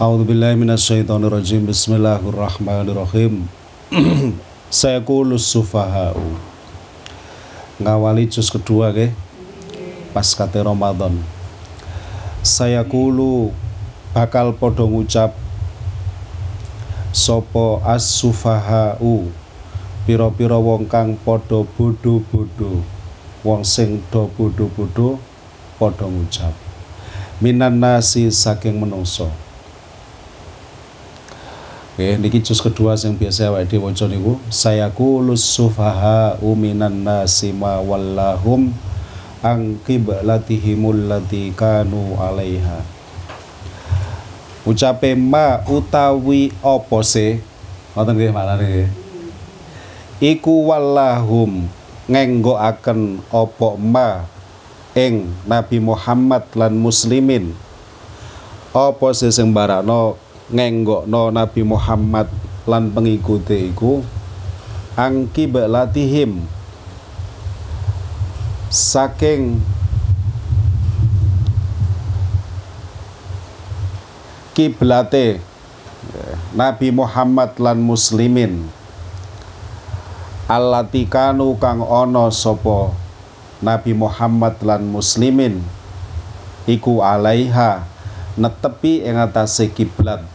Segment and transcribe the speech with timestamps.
[0.00, 3.44] A'udzubillahiminasyaitonirrajim Bismillahirrahmanirrahim.
[4.72, 6.40] Saya kulus sufaha'u.
[7.76, 9.12] Ngawali juz kedua ke
[10.16, 11.20] Pas kate Ramadan.
[12.40, 13.52] Saya kulu
[14.16, 15.36] Bakal podo ngucap
[17.12, 19.28] Sopo as sufaha'u
[20.08, 22.80] Piro-piro wong kang podo bodo-bodo
[23.44, 25.20] Wong sing do bodo-bodo
[25.76, 26.56] Podo ngucap.
[27.44, 29.49] Minan nasi saking menungso
[32.00, 37.52] Oke, niki juz kedua yang biasa awake dhewe waca niku saya kulus sufaha uminan nasi
[37.52, 38.72] ma wallahum
[39.44, 42.80] ang qiblatihimul lati kanu alaiha.
[44.64, 47.44] Ucape ma utawi apa se?
[47.92, 48.88] Ngoten nggih maknane
[50.24, 51.68] Iku wallahum
[52.08, 54.24] ngenggokaken apa ma
[54.96, 57.52] ing Nabi Muhammad lan muslimin.
[58.72, 62.26] Apa sing sembarano ngenggokno Nabi Muhammad
[62.66, 64.02] lan pengikuti iku
[64.98, 66.44] angki belatihim
[68.70, 69.62] saking
[74.54, 75.38] kiblate
[76.50, 78.66] Nabi Muhammad lan muslimin.
[80.50, 82.90] Allatikanu kang ono sopo
[83.62, 85.62] Nabi Muhammad lan muslimin
[86.66, 87.86] iku alaiha
[88.34, 90.26] netepi ing atase kiblat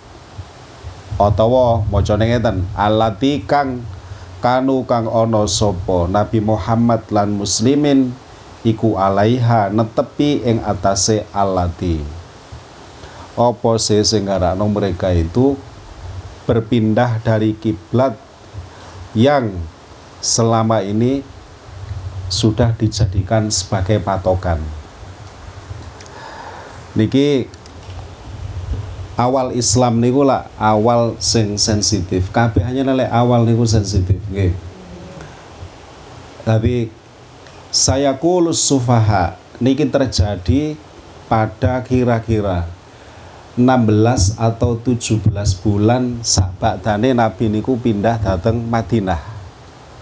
[1.16, 3.84] utawa macane ngeten alati kang
[4.44, 6.12] kanu kang ana sapa?
[6.12, 8.12] Nabi Muhammad lan muslimin
[8.68, 12.04] iku alaiha netepi ing atase alati.
[13.36, 14.28] Apa sih sing
[14.72, 15.60] mereka itu?
[16.46, 18.14] Berpindah dari kiblat
[19.18, 19.50] yang
[20.22, 21.26] selama ini
[22.30, 24.62] sudah dijadikan sebagai patokan.
[26.94, 27.50] Niki
[29.16, 32.30] awal Islam niku lah awal sing sensitif.
[32.32, 34.52] Kabeh hanya lele awal niku sensitif nggih.
[36.46, 36.92] Tapi
[37.72, 40.78] saya kulus sufaha niki terjadi
[41.26, 42.70] pada kira-kira
[43.56, 45.26] 16 atau 17
[45.64, 46.20] bulan
[46.84, 49.22] dane Nabi niku pindah datang Madinah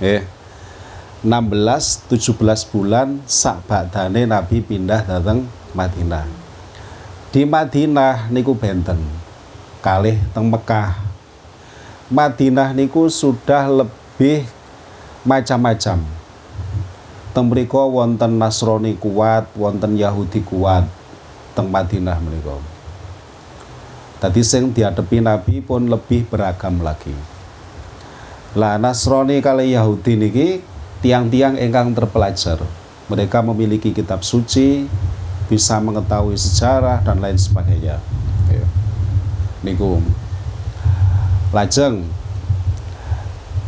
[0.02, 0.26] nggih.
[1.24, 3.24] 16 17 bulan
[3.94, 6.43] dane Nabi pindah datang Madinah
[7.34, 9.02] di Madinah niku benten.
[9.82, 11.02] Kalih teng Mekah.
[12.14, 14.46] Madinah niku sudah lebih
[15.26, 16.06] macam-macam.
[17.34, 20.86] Teng mriku wonten Nasrani kuat wonten Yahudi kuat
[21.58, 22.62] teng Madinah menika
[24.22, 27.18] Tadi sing dihadapi Nabi pun lebih beragam lagi.
[28.54, 30.48] Lah Nasrani kali Yahudi niki
[31.02, 32.62] tiang-tiang ingkang terpelajar.
[33.10, 34.86] Mereka memiliki kitab suci
[35.48, 38.00] bisa mengetahui sejarah dan lain sebagainya
[38.48, 38.66] ya.
[39.66, 40.00] niku
[41.54, 42.08] lajeng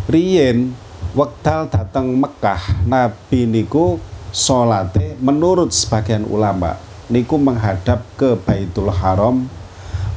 [0.06, 0.69] Rien
[1.18, 3.97] wektal datang Mekah Nabi niku
[4.30, 6.78] solate menurut sebagian ulama
[7.09, 9.50] niku menghadap ke Baitul Haram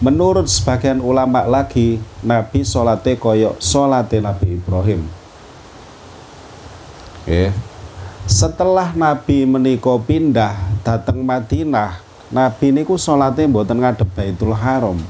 [0.05, 5.19] menurut sebagian ulama lagi Nabi solate koyok solate Nabi Ibrahim
[7.29, 7.53] Oke.
[8.25, 10.57] Setelah Nabi meniko pindah
[10.89, 15.01] datang Madinah Nabi niku salate mboten ngadep Baitul Haram.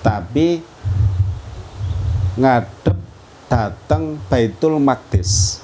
[0.00, 0.64] Tapi
[2.40, 2.96] ngadep
[3.52, 5.60] datang Baitul Maqdis.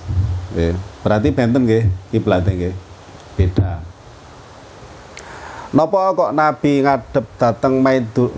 [1.00, 2.74] Berarti benten nggih kiblate nggih.
[3.36, 3.80] Beda.
[5.72, 7.80] Napa kok Nabi ngadep datang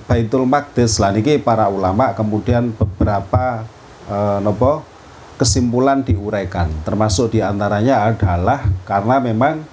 [0.07, 1.03] Baitul Maqdis?
[1.03, 3.67] Lah niki para ulama kemudian beberapa
[4.07, 4.87] eh, napa
[5.35, 6.71] kesimpulan diuraikan.
[6.87, 9.67] Termasuk di antaranya adalah karena memang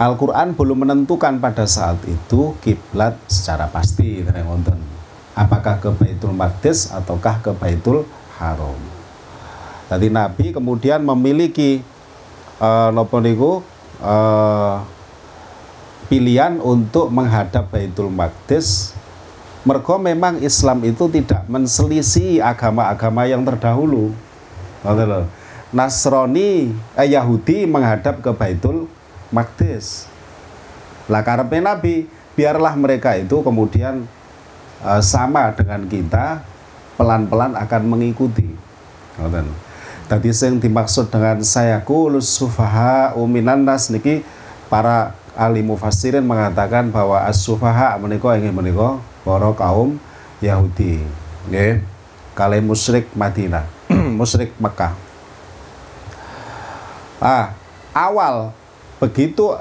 [0.00, 4.80] Al-Quran belum menentukan pada saat itu kiblat secara pasti wonten.
[5.32, 8.04] Apakah ke Baitul Maqdis ataukah ke Baitul
[8.36, 8.76] Haram.
[9.88, 11.84] Tadi Nabi kemudian memiliki
[12.60, 13.60] uh, nopo niku
[14.00, 14.80] uh,
[16.08, 18.96] pilihan untuk menghadap Baitul Maqdis
[19.62, 24.10] mergo memang Islam itu tidak menselisih agama-agama yang terdahulu.
[25.72, 28.90] Nasrani eh, Yahudi menghadap ke Baitul
[29.32, 30.06] Maktis.
[31.10, 32.06] Lah karepe Nabi,
[32.38, 34.06] biarlah mereka itu kemudian
[34.84, 36.44] uh, sama dengan kita
[37.00, 38.46] pelan-pelan akan mengikuti.
[39.18, 39.48] Ngoten.
[40.06, 44.20] Tadi yang dimaksud dengan saya kulus sufaha uminan nas niki
[44.68, 49.96] para ahli mufassirin mengatakan bahwa as-sufaha menika ingin menika para kaum
[50.44, 51.00] Yahudi.
[51.48, 51.80] Nggih.
[52.32, 53.68] Kali musyrik Madinah,
[54.20, 54.96] musyrik Mekah.
[57.20, 57.52] Ah,
[57.92, 58.56] awal
[59.02, 59.58] begitu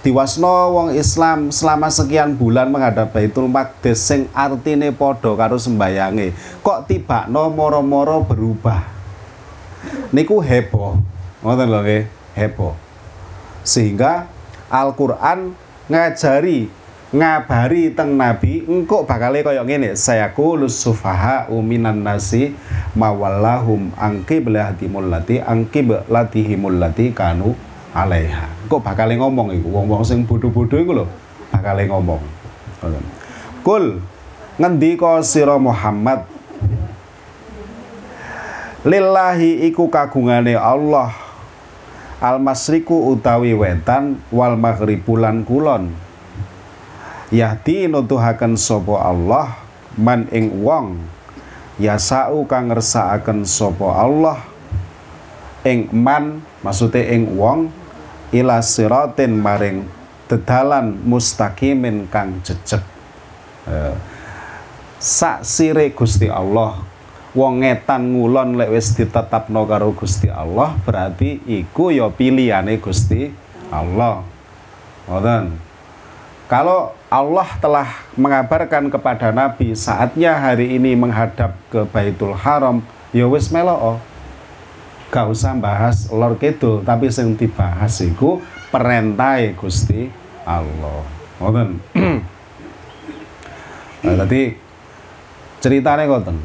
[0.00, 6.32] diwasno wong Islam selama sekian bulan menghadap Baitul Maqdis sing artine padha karo sembayange
[6.64, 8.88] kok tibakno moro-moro berubah?
[10.08, 10.96] Niku heboh.
[11.44, 12.02] Ngoten lho nggih.
[12.32, 12.74] Heboh.
[13.60, 14.24] Sehingga
[14.72, 15.52] Al-Qur'an
[15.92, 16.72] ngajari
[17.08, 22.52] ngabari teng nabi engko bakale kaya ngene saya kulus sufaha uminan nasi
[22.92, 27.56] mawallahum angki belahatimul lati angki belatihimul lati kanu
[27.96, 28.57] alaiha.
[28.68, 29.72] Kok bakal ngomong iku?
[29.72, 31.06] Wong-wong sing bodho-bodho iku lho
[31.48, 32.20] bakal ngomong.
[33.64, 34.04] Kul
[34.60, 36.28] ngendika sira Muhammad?
[38.84, 41.10] Lillahi iku kagungane Allah.
[42.18, 45.94] Al masriku utawi wetan wal maghribulan kulon.
[47.32, 49.56] Yahdi nutuhaken sapa Allah
[49.96, 51.00] man ing wong.
[51.78, 54.44] Yasau kang ngersakaken sapa Allah.
[55.64, 57.70] Ing man maksude ing wong
[58.34, 59.88] ila siratin maring
[60.28, 62.84] dedalan mustaqimin kang jejeg.
[63.68, 63.94] Eh,
[65.00, 66.80] sak sire Gusti Allah
[67.36, 73.30] wong ngetan ngulon lek wis ditetapno karo Gusti Allah berarti iku ya pilihane Gusti
[73.70, 74.24] Allah.
[75.08, 75.56] Ngoten.
[76.48, 82.80] Kalau Allah telah mengabarkan kepada Nabi saatnya hari ini menghadap ke Baitul Haram
[83.12, 84.00] ya wis meloo
[85.08, 90.12] gak usah bahas lor kidul tapi sing dibahas iku perintah Gusti
[90.44, 91.00] Allah
[91.40, 91.80] ngoten
[94.04, 94.52] nah, tadi
[95.64, 96.36] ceritanya ngoten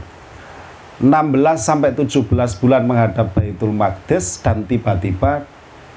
[1.04, 1.12] 16
[1.60, 2.32] sampai 17
[2.64, 5.44] bulan menghadap Baitul Maqdis dan tiba-tiba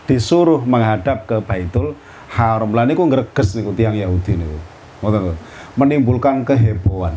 [0.08, 1.94] disuruh menghadap ke Baitul
[2.32, 2.72] Haram.
[2.72, 4.58] Lah niku greges niku tiang Yahudi niku.
[5.04, 5.36] Ngoten
[5.76, 7.14] menimbulkan kehebohan.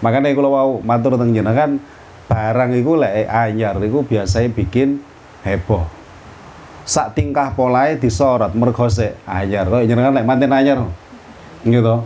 [0.00, 1.78] Makanya kalau mau matur teng jenengan
[2.28, 5.00] barang itu lek anyar itu biasanya bikin
[5.42, 5.88] heboh.
[6.88, 9.68] Sak tingkah polai disorot mergo sik anyar.
[9.68, 10.84] Kok jenengan lek manten anyar?
[11.64, 12.04] Gitu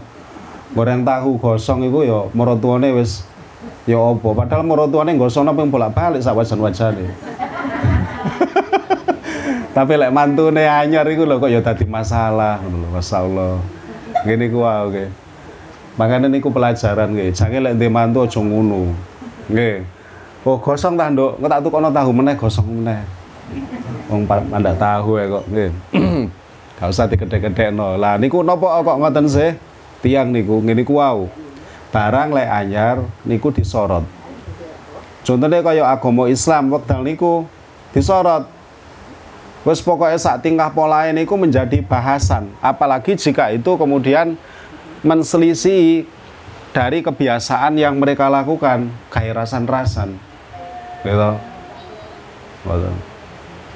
[0.72, 3.28] goreng tahu gosong itu ya mertuane wis
[3.84, 4.28] ya apa.
[4.32, 7.12] Padahal mertuane gosong ping bolak-balik sak wajan-wajane.
[9.76, 13.56] Tapi lek mantune anyar iku lho kok ya dadi masalah lho masyaallah
[14.24, 15.04] ku wae oke
[15.96, 17.32] makanya niku pelajaran nggih.
[17.36, 18.92] Jange lek ndek mantu aja ngono
[19.52, 19.84] nggih
[20.42, 21.38] Oh gosong ta, Nduk.
[21.38, 23.06] Engko tak tukono tahu meneh gosong meneh.
[24.10, 25.44] Wong mandak tahu ya kok.
[26.82, 27.94] Gak usah digedhe-gedhekno.
[27.94, 29.54] Lah niku napa kok ngoten sih?
[30.02, 31.30] Tiang niku ngene ku wau.
[31.94, 34.02] Barang lek anyar niku disorot.
[35.22, 37.46] Contohnya kaya agama Islam wekdal niku
[37.94, 38.50] disorot.
[39.62, 42.50] Wes pokoknya sak tingkah pola niku menjadi bahasan.
[42.58, 44.34] Apalagi jika itu kemudian
[45.06, 46.02] menselisih
[46.74, 50.31] dari kebiasaan yang mereka lakukan, kayak rasan-rasan
[51.02, 51.30] gitu
[52.62, 52.94] Mboten.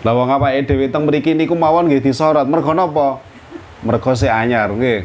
[0.06, 2.46] Lah wong awake dhewe teng mriki niku mawon nggih disorot.
[2.46, 3.18] Mergo napa?
[3.82, 5.02] Mergo sik anyar nggih.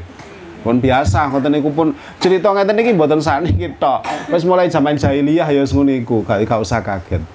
[0.61, 4.05] Pun biasa ngoten niku pun cerita ngeten iki mboten saniki tok.
[4.29, 7.25] Wis mulai zaman jahiliyah ya wis ngono iku, gak, gak usah kaget.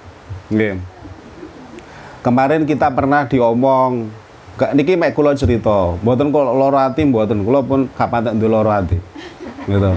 [0.47, 0.79] Nggih.
[2.23, 4.07] Kemarin kita pernah diomong
[4.57, 8.81] Gak niki mek kula cerita, mboten kula lara ati mboten, kula pun gak patek lara
[8.81, 8.97] ati.
[9.69, 9.93] Gitu.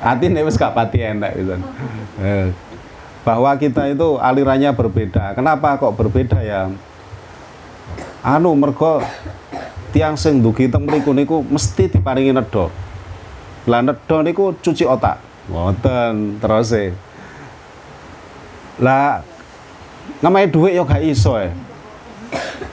[0.00, 1.60] Ati nek wis gak pati enak gitu.
[3.20, 5.36] Bahwa kita itu alirannya berbeda.
[5.36, 6.72] Kenapa kok berbeda ya?
[8.24, 9.04] Anu mergo
[9.92, 12.72] tiang sing dugi teng mriku niku mesti diparingi nedha.
[13.68, 15.20] Lah nedha niku cuci otak.
[15.52, 16.96] Ngoten terus e.
[18.80, 19.20] Lah
[20.24, 21.52] ngamai duit yo gak iso e.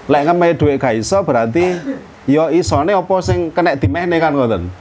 [0.07, 1.75] Lek ngamai duit gak iso berarti
[2.23, 4.71] yo isone apa sing kena dimehne kan ngoten.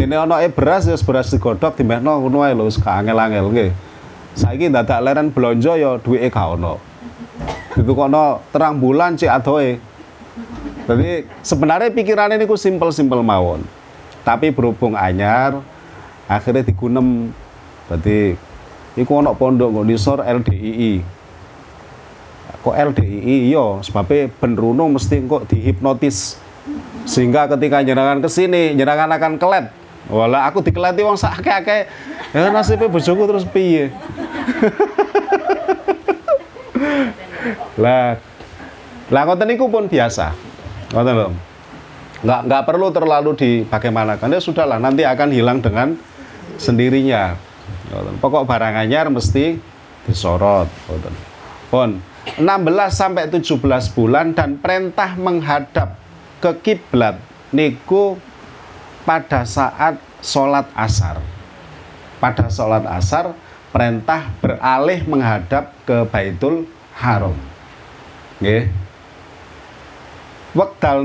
[0.00, 3.89] Dene ana beras ya beras digodhog dimehno ngono ae lho wis angel-angel nggih
[4.34, 6.74] saiki dadak leren blonjo ya duwike gak ono.
[7.80, 9.80] Kono terang bulan cek adoe
[10.90, 13.62] jadi sebenarnya pikirannya ini ku simpel-simpel mawon.
[14.26, 15.62] Tapi berhubung anyar
[16.26, 17.30] akhirnya digunem.
[17.86, 18.34] Berarti
[18.98, 21.22] iku ono pondok kok disor LDII
[22.60, 26.36] kok LDII yo iya, sebabnya benruno mesti kok dihipnotis.
[27.08, 29.72] Sehingga ketika jenengan ke sini jenengan akan kelet
[30.10, 31.86] Wala aku dikeleti wong sak akeh-akeh.
[32.34, 33.94] Ya nasibnya bojoku terus piye?
[37.80, 38.18] lah
[39.10, 40.34] lah ngoten niku pun biasa.
[40.90, 41.28] Ngoten lho.
[42.26, 44.34] Enggak enggak perlu terlalu dibagaimanakan.
[44.34, 45.94] Ya sudahlah nanti akan hilang dengan
[46.58, 47.38] sendirinya.
[48.18, 49.58] Pokok barang anyar mesti
[50.10, 50.66] disorot.
[50.90, 51.14] Ngoten.
[51.70, 51.90] Pun
[52.36, 52.44] 16
[52.90, 55.96] sampai 17 bulan dan perintah menghadap
[56.42, 57.16] ke kiblat
[57.54, 58.18] niku
[59.04, 61.20] pada saat sholat asar.
[62.20, 63.32] Pada sholat asar,
[63.72, 67.36] perintah beralih menghadap ke Baitul Haram.
[68.40, 68.68] Nggih.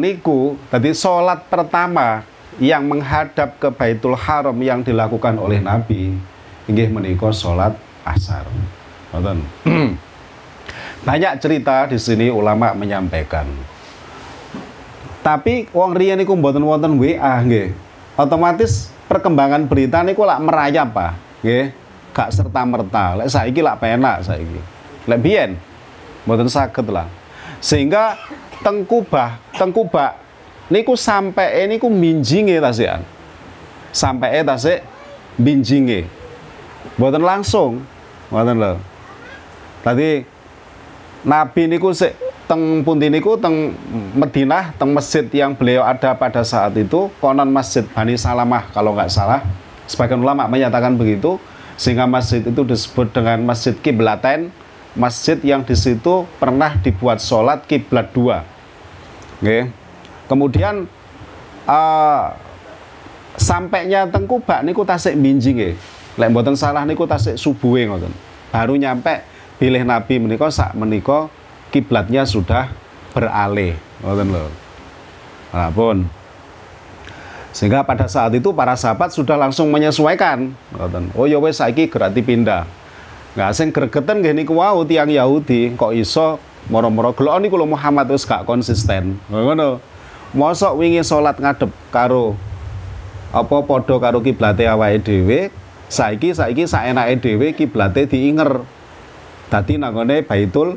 [0.01, 2.25] niku tadi sholat pertama
[2.57, 6.15] yang menghadap ke Baitul Haram yang dilakukan oleh Nabi
[6.65, 8.45] inggih menika sholat asar.
[11.07, 13.45] Banyak cerita di sini ulama menyampaikan.
[15.21, 17.84] Tapi wong riyen niku mboten wonten WA nggih.
[18.15, 21.11] Otomatis perkembangan berita niku lak merayap, Pak.
[21.43, 21.67] Nggih.
[22.15, 23.19] Gak serta merta.
[23.19, 24.59] Lek saiki lak penak saiki.
[25.03, 25.59] Lek biyen
[26.23, 27.11] mboten saged lah.
[27.59, 28.15] Sehingga
[28.63, 30.15] tengkubah, tengkubah
[30.71, 33.03] niku sampai niku minjinge tasian.
[33.91, 34.79] Sampai tasik
[35.35, 36.07] binjinge.
[36.95, 37.83] Mboten langsung.
[38.31, 38.73] Mboten lho.
[39.83, 40.23] Tadi
[41.27, 43.73] Nabi niku sik teng pundi niku teng
[44.13, 49.09] Madinah teng masjid yang beliau ada pada saat itu konon masjid Bani Salamah kalau nggak
[49.09, 49.41] salah.
[49.85, 51.37] Sebagian ulama menyatakan begitu
[51.77, 54.49] sehingga masjid itu disebut dengan masjid kiblaten
[54.95, 58.47] masjid yang di situ pernah dibuat sholat kiblat dua.
[59.43, 59.69] Oke.
[60.25, 60.89] kemudian
[61.69, 62.33] uh,
[63.37, 65.75] sampainya teng Kubak niku tasik binjing nggih
[66.15, 68.09] lek mboten salah niku tasik subuhe ngoten.
[68.49, 69.21] Baru nyampe
[69.59, 71.27] pilih Nabi menika sak menika
[71.75, 72.71] kiblatnya sudah
[73.11, 74.47] beralih ngoten lho.
[75.51, 76.07] Nah, pun
[77.51, 81.11] sehingga pada saat itu para sahabat sudah langsung menyesuaikan ngoten.
[81.19, 82.63] Oh ya wis saiki gerati pindah.
[83.35, 86.39] Nggak sing gregeten nggih niku wau tiyang Yahudi kok iso
[86.71, 89.19] moro-moro gelok niku lho Muhammad wis gak konsisten.
[89.27, 89.83] Ngono.
[90.35, 92.35] Mosok wingi salat ngadep karo
[93.31, 95.39] apa padha karo kiblate awake dhewe,
[95.87, 98.67] saiki saiki saenake dhewe kiblate diinger
[99.47, 100.75] dadi nangone Baitul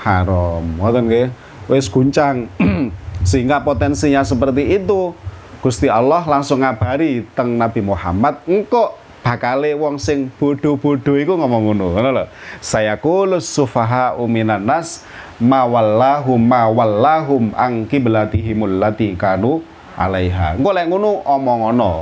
[0.00, 0.64] Haram.
[0.80, 1.28] Ngoten nggih.
[1.68, 2.48] Wis guncang.
[3.28, 5.12] Sehingga potensinya seperti itu.
[5.60, 11.92] Gusti Allah langsung ngabari teng Nabi Muhammad engko bakale wong sing bodoh-bodoh iku ngomong ngono
[11.92, 12.24] ngono lho
[12.64, 15.04] saya kulus sufaha uminan nas
[15.36, 19.60] mawallahum mawallahum ang kiblatihimul lati kanu
[20.00, 21.92] alaiha engko lek ngono omong ngono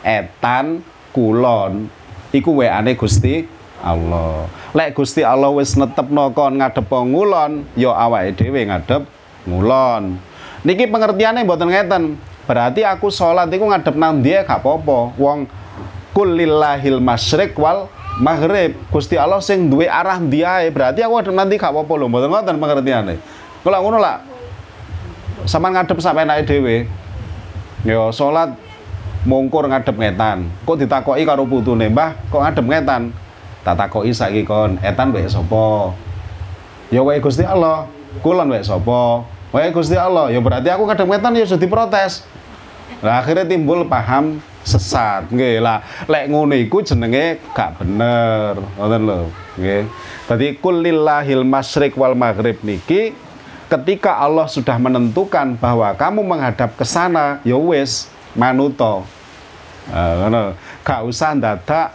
[0.00, 0.80] etan
[1.12, 1.92] kulon
[2.32, 3.44] iku weane Gusti
[3.84, 4.48] Allah.
[4.72, 9.04] Lek Gusti Allah wis netepno kon ngadep ngulon, ya awake dhewe ngadep
[9.44, 10.16] ngulon.
[10.64, 12.04] Niki pengertiannya mboten ngeten.
[12.48, 15.12] Berarti aku sholat iku ngadep nang dia gak apa-apa.
[15.20, 15.44] Wong
[16.16, 18.72] kulillahil masyriq wal maghrib.
[18.88, 20.72] Gusti Allah sing duwe arah ndiae.
[20.72, 22.08] Berarti aku ngadep nanti gak apa-apa lho.
[22.08, 23.16] Mboten ngoten.
[23.60, 24.24] Kula ngono lah.
[25.44, 26.88] Sama ngadep sampe enake dhewe.
[27.84, 28.56] Ya sholat
[29.28, 30.48] mungkur ngadep ngetan.
[30.64, 33.02] Kok ditakoki karo putune, Mbah, kok ngadep ngetan?
[33.64, 35.96] Tak takoki saiki kon etan wae sapa?
[36.92, 37.88] Ya wae Gusti Allah
[38.20, 39.24] kulon wae sapa?
[39.50, 42.28] Wae Gusti Allah ya berarti aku kadang etan ya sudah diprotes
[43.00, 45.60] nah akhirnya timbul paham sesat nggih.
[45.60, 49.20] Lah lek ngono iku jenenge gak bener ngoten lho
[49.60, 49.82] nggih.
[50.24, 53.12] Dadi kulillahil masyriq wal maghrib niki
[53.68, 59.04] ketika Allah sudah menentukan bahwa kamu menghadap ke sana ya wis manuto.
[59.92, 60.56] Ngono.
[60.84, 61.92] Gak usah dadak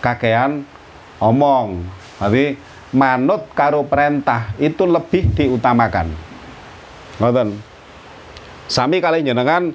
[0.00, 0.64] kakean
[1.20, 1.84] omong.
[2.20, 2.56] Tapi
[2.90, 6.10] manut karo perintah itu lebih diutamakan.
[7.20, 7.48] Ngoten.
[8.70, 9.74] Sami kali jenengan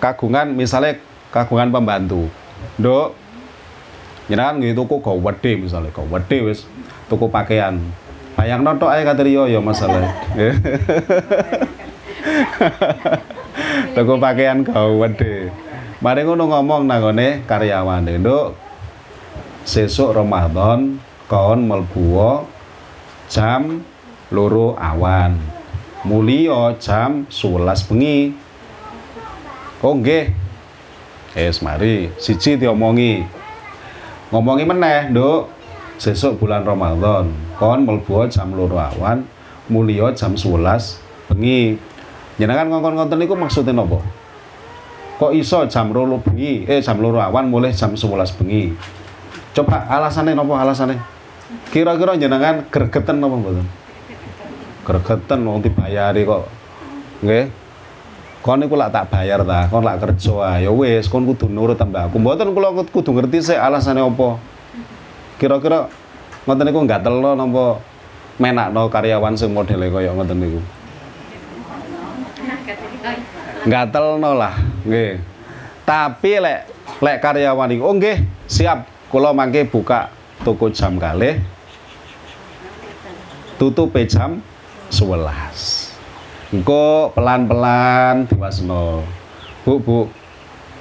[0.00, 1.00] kagungan misalnya
[1.32, 2.28] kagungan pembantu.
[2.76, 3.16] Nduk
[4.30, 6.66] jenengan nggih tuku go wedhe misalnya go wedhe wis
[7.08, 7.80] tuku pakaian.
[8.38, 10.14] Bayang noto ae katriyo ya masalah.
[13.96, 15.50] tuku pakaian go wedhe.
[16.00, 18.56] Mari ngono ngomong nangone karyawane, Nduk,
[19.64, 22.48] sesuk Ramadan kon melbuo
[23.30, 23.84] jam
[24.32, 25.36] loro awan.
[26.00, 28.32] Mulio jam 11 bengi.
[29.84, 29.96] Oh
[31.36, 32.08] es mari.
[32.16, 33.24] Siji diomongi.
[34.32, 35.52] Ngomongi meneh nduk.
[36.00, 37.28] Sesuk bulan Ramadan
[37.60, 39.28] kon melbuo jam loro awan
[39.68, 41.76] mulio jam 11 bengi.
[42.40, 44.00] Jenengan ngongkon ngonten niku maksudnya nopo
[45.20, 46.64] kok iso jam loro bengi?
[46.64, 48.72] Eh jam loro awan mulai jam 11 bengi
[49.50, 51.02] Coba alasannya nopo alasannya?
[51.74, 53.66] Kira-kira jenengan gregetan nopo mboten?
[54.86, 56.46] Gregetan wong dibayari kok.
[57.26, 57.46] Nggih.
[58.40, 62.08] Kon niku lak tak bayar ta, kon lak kerja ya wis kon kudu nurut tambah
[62.08, 62.16] aku.
[62.16, 64.40] Mboten kula kudu ngerti sih alasannya apa.
[65.36, 65.92] Kira-kira
[66.48, 67.84] ngoten niku gatelno napa
[68.40, 70.60] menakno karyawan sing modele kaya ngoten niku.
[73.68, 74.56] Gatelno lah,
[74.88, 75.20] nggih.
[75.84, 76.60] Tapi lek
[77.04, 80.06] lek karyawan niku oh nggih, siap kula mangke buka
[80.46, 81.42] toko jam kali
[83.58, 84.38] tutup jam
[84.88, 85.90] 11
[86.54, 89.06] engko pelan-pelan diwasno.
[89.62, 89.98] Bu bu.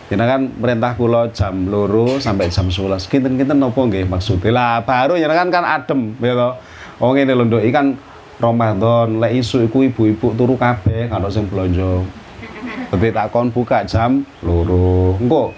[0.09, 5.53] Kan perintah kula jam loro sampai jam 11 kinten-kinten nopo nggih maksudnya lah baru jenengan
[5.53, 6.57] kan adem ya
[6.98, 7.62] oh ngene lho nduk.
[7.62, 7.93] Ikan
[8.41, 9.21] Ramadan.
[9.21, 12.01] Lek isu iku ibu-ibu turu kabeh kalau sing blonjo.
[12.89, 15.13] Tapi takon buka jam loro.
[15.21, 15.53] Engko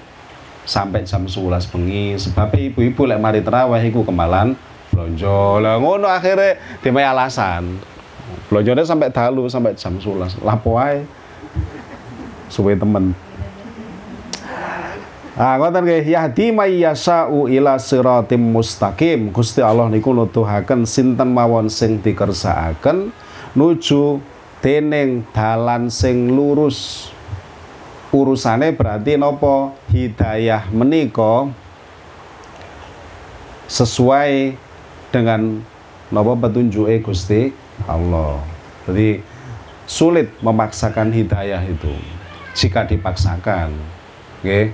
[0.66, 4.54] sampai jam 11 bengi sebab ibu-ibu lek mari terawih iku kemalan
[4.92, 5.58] blonjo.
[5.64, 7.80] Lah ngono akhirnya dimai alasan.
[8.52, 10.44] Blonjone sampai dalu sampai jam 11.
[10.44, 11.04] Lapo ae.
[12.52, 13.16] Suwe temen.
[15.40, 19.32] Ah ngoten nggih yahdi may yasau ila siratim mustaqim.
[19.32, 23.16] Gusti Allah niku nuduhaken sinten mawon sing dikersakaken
[23.56, 24.20] nuju
[24.60, 27.10] dening dalan sing lurus.
[28.12, 31.48] Urusane berarti nopo hidayah menika
[33.72, 34.60] sesuai
[35.16, 35.64] dengan
[36.12, 37.56] nopo petunjuke Gusti
[37.88, 38.44] Allah.
[38.84, 39.24] Jadi
[39.88, 41.92] sulit memaksakan hidayah itu
[42.52, 43.72] jika dipaksakan.
[44.44, 44.44] Oke.
[44.44, 44.66] Okay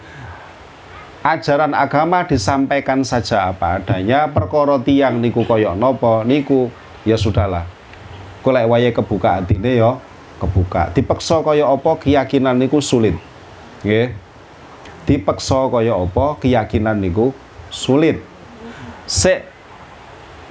[1.27, 6.71] ajaran agama disampaikan saja apa adanya perkara tiang niku koyok nopo niku
[7.03, 7.67] ya sudahlah
[8.45, 9.99] kulek waye kebuka atine yo
[10.37, 10.93] kebuka.
[10.93, 11.97] Dipeksa kaya apa?
[11.99, 13.17] Keyakinan niku sulit.
[13.81, 14.13] Nggih.
[15.09, 16.37] Dipeksa kaya apa?
[16.39, 17.33] Keyakinan niku
[17.73, 18.21] sulit.
[19.09, 19.43] Se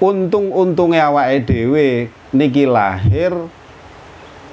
[0.03, 1.89] untung-untunge awake dhewe
[2.37, 3.33] niki lahir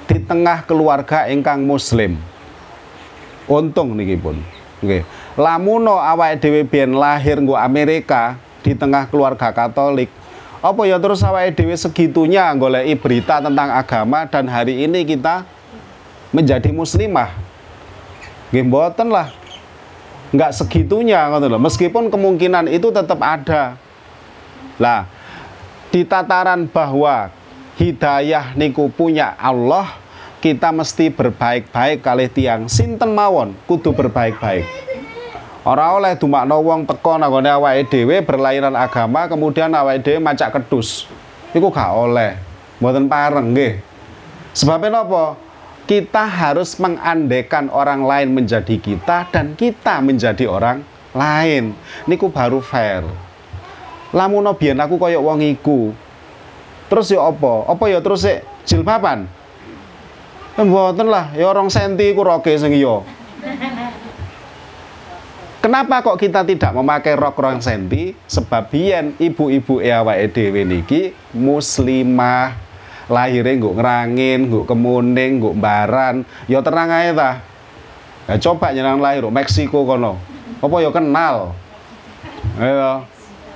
[0.08, 2.16] di tengah keluarga ingkang muslim.
[3.44, 4.40] Untung niki pun.
[4.80, 5.04] Nggih.
[5.36, 6.62] Lamuno awake dhewe
[6.94, 10.08] lahir nggo Amerika di tengah keluarga Katolik
[10.64, 15.44] apa ya terus awake dhewe segitunya goleki berita tentang agama dan hari ini kita
[16.32, 17.36] menjadi muslimah?
[18.48, 18.72] Nggih
[19.12, 19.28] lah.
[20.32, 23.76] Nggak segitunya loh meskipun kemungkinan itu tetap ada.
[24.80, 25.04] Lah
[25.92, 27.28] di tataran bahwa
[27.76, 30.00] hidayah niku punya Allah
[30.40, 33.52] kita mesti berbaik-baik kali tiang sinten mawon?
[33.68, 34.64] Kudu berbaik-baik
[35.64, 41.08] Ora oleh dumakno wong teko nanggone awake dhewe berlainan agama kemudian awake dhewe macak kedus.
[41.56, 42.36] Iku gak oleh.
[42.84, 43.80] Mboten pareng nggih.
[44.52, 45.40] Sebabnya apa?
[45.88, 50.84] Kita harus mengandekan orang lain menjadi kita dan kita menjadi orang
[51.16, 51.72] lain.
[52.04, 53.08] Niku baru fair.
[54.12, 55.96] Lamun biyen aku koyok wong iku.
[56.92, 57.72] Terus ya apa?
[57.72, 59.24] Apa ya terus sik jilbaban?
[60.60, 63.00] Mboten lah, ya orang senti ku roke sing iya.
[65.64, 68.12] Kenapa kok kita tidak memakai rok rong senti?
[68.28, 72.52] Sebab biyen ibu-ibu awake dhewe niki muslimah.
[73.08, 76.14] Lahirnya nggak ngerangin, nggak kemuning, nggak baran.
[76.52, 77.30] Ya terang aja ta.
[78.28, 80.20] Ya coba nyenang lahir Meksiko kono.
[80.60, 81.56] Apa ya kenal?
[82.60, 83.08] Ayo.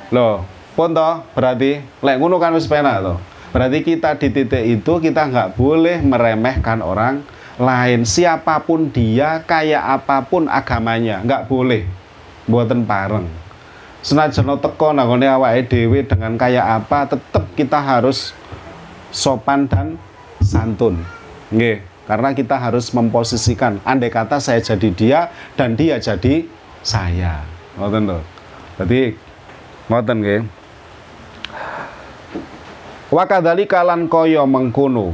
[0.09, 3.21] Loh, pun toh berarti lek ngono kan wis penak toh.
[3.53, 7.21] Berarti kita di titik itu kita nggak boleh meremehkan orang
[7.61, 11.98] lain siapa pun dia kayak apa pun agamanya nggak boleh
[12.49, 13.29] buatan pareng.
[14.01, 18.33] Senajan teko nangone awake dhewe dengan kayak apa tetap kita harus
[19.13, 20.01] sopan dan
[20.41, 21.05] santun.
[21.53, 23.85] Nggih karena kita harus memposisikan.
[23.85, 25.21] Andai kata saya jadi dia
[25.61, 26.49] dan dia jadi
[26.81, 27.45] saya.
[27.77, 28.19] Ngoten to
[28.81, 29.13] dadi
[29.93, 30.43] ngoten nggih.
[33.13, 35.13] Wakadali kalan koyo mengkono.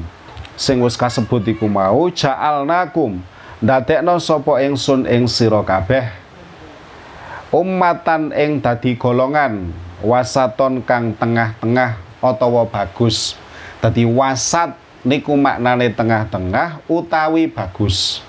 [0.55, 3.19] Sing wis kasebut iku mau ja'alnakum.
[3.59, 6.24] Ndadekno sapa ingsun ing sira kabeh
[7.55, 9.71] ummatan ing dadi golongan
[10.03, 13.39] wasaton kang tengah-tengah utawa bagus.
[13.79, 14.75] Dadi wasat
[15.07, 18.27] niku maknane tengah-tengah utawi bagus.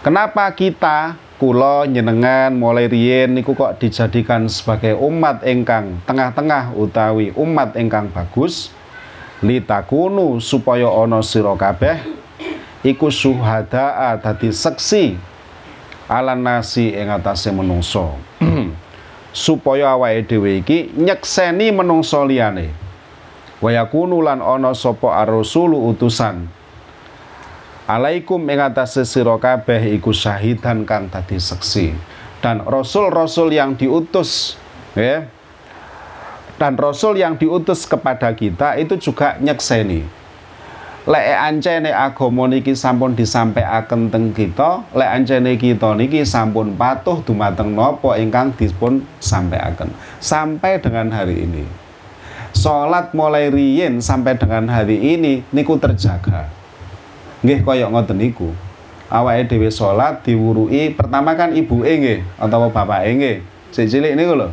[0.00, 7.76] Kenapa kita kula nyenengan mulai riyen niku kok dijadikan sebagai umat ingkang tengah-tengah utawi umat
[7.76, 8.72] ingkang bagus?
[9.44, 12.00] Litakunu supaya ana sira kabeh
[12.80, 15.29] iku suhada dadi seksi
[16.10, 18.18] ala nasi ing atase menungso.
[19.30, 22.74] Supaya awake dhewe iki nyekseni menungso liyane.
[23.62, 26.50] Wa yakunu lan ana sapa ar-rasulu utusan.
[27.86, 31.94] Alaikum ing atase sira kabeh iku syahidan kang dadi seksi.
[32.42, 34.58] Dan rasul-rasul yang diutus
[34.98, 35.28] ya
[36.56, 40.19] dan rasul yang diutus kepada kita itu juga nyekseni
[41.08, 47.72] lek ancene agama niki sampun disampaikan teng kita lek ancene kita niki sampun patuh dumateng
[47.72, 49.88] napa ingkang dipun sampaikan.
[50.20, 51.64] Sampai dengan hari ini.
[52.52, 56.52] Salat mulai riyin sampai dengan hari ini niku terjaga.
[57.40, 58.52] Nggih kaya ngoten niku.
[59.08, 63.40] Awake dhewe salat diwurui pertama kan ibu nggih atau bapak nggih.
[63.72, 64.52] Sik cilik niku lho.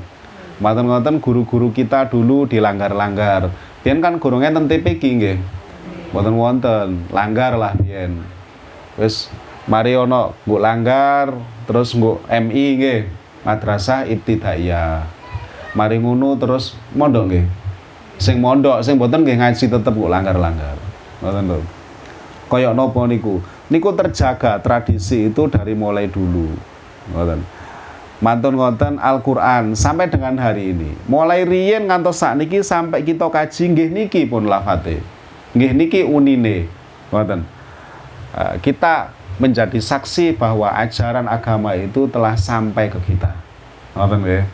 [0.64, 3.52] Ngoten-ngoten guru-guru kita dulu dilanggar-langgar.
[3.84, 5.38] Biyen kan gurunge enten TPG nggih
[6.16, 8.24] wonten wonten langgar lah biyen
[8.96, 9.28] wis
[9.68, 11.36] mari mbok langgar
[11.68, 13.02] terus mbok MI nggih
[13.44, 15.08] madrasah ibtidaiyah
[15.76, 17.46] mari ngono terus mondok nggih
[18.18, 20.78] Sing mondok, sing mboten nggih ngaji tetep kok langgar-langgar.
[21.22, 21.62] Ngoten lho.
[22.50, 23.38] Kaya napa niku?
[23.70, 26.50] Niku terjaga tradisi itu dari mulai dulu.
[27.14, 27.46] Ngoten.
[28.18, 30.98] Mantun ngoten Al-Qur'an sampai dengan hari ini.
[31.06, 34.98] Mulai riyen ngantos sakniki sampai kita kaji nggih niki pun lafate.
[35.56, 36.68] Nggih niki unine.
[37.14, 37.46] Ngoten.
[38.36, 43.32] Eh, kita menjadi saksi bahwa ajaran agama itu telah sampai ke kita.
[43.96, 44.46] Ngoten nggih.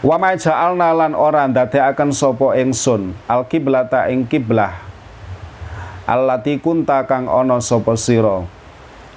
[0.00, 4.72] Wa ma ja'alna lan ora ndadekaken sapa ingsun al kiblata ing kiblah
[6.08, 8.48] allati kunta kang ana sapa sira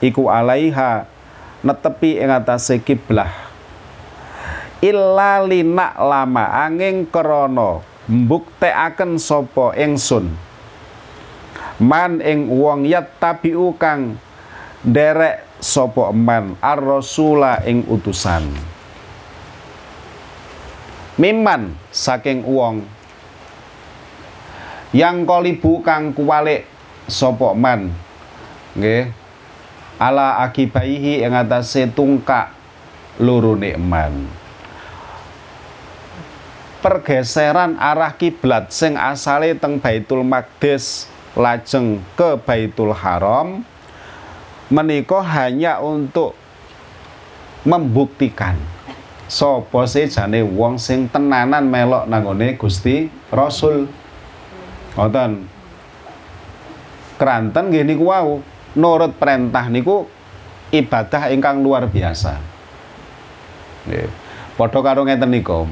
[0.04, 1.08] iku alaiha
[1.64, 3.32] netepi ing atase kiblah
[4.84, 10.36] illa linak lama angin krana mbuktekaken sapa ingsun
[11.82, 14.20] man ing wong yattabi'u kang
[14.84, 18.52] derek sapa man ar-rasula ing utusan.
[21.16, 22.84] Miman saking uang
[24.92, 26.68] yang kolibu kang kuwalik
[27.06, 27.94] sapa man?
[28.76, 29.14] Nggih.
[30.02, 32.52] Ala akibaihi ing atase tungkak
[33.22, 34.43] lurune eman
[36.84, 43.64] pergeseran arah kiblat sing asale teng Baitul Maqdis lajeng ke Baitul Haram
[44.68, 46.36] menika hanya untuk
[47.64, 48.60] membuktikan
[49.32, 53.90] sapa sih jane wong sing tenanan melok nangone Gusti Rasul.
[54.94, 55.50] Ngoten.
[57.18, 58.44] Kranten nggih niku wau
[58.78, 60.06] nurut perintah niku
[60.70, 62.38] ibadah ingkang luar biasa.
[63.90, 64.10] Nggih.
[64.54, 65.66] Padha karo ngeten niku.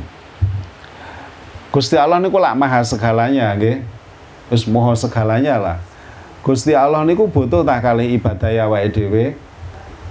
[1.72, 3.80] Gusti Allah niku lak maha segalanya nggih.
[4.52, 5.78] Wis moho segalanya lah.
[6.44, 9.40] Gusti Allah niku butuh tak kali ibadah ya wae dhewe.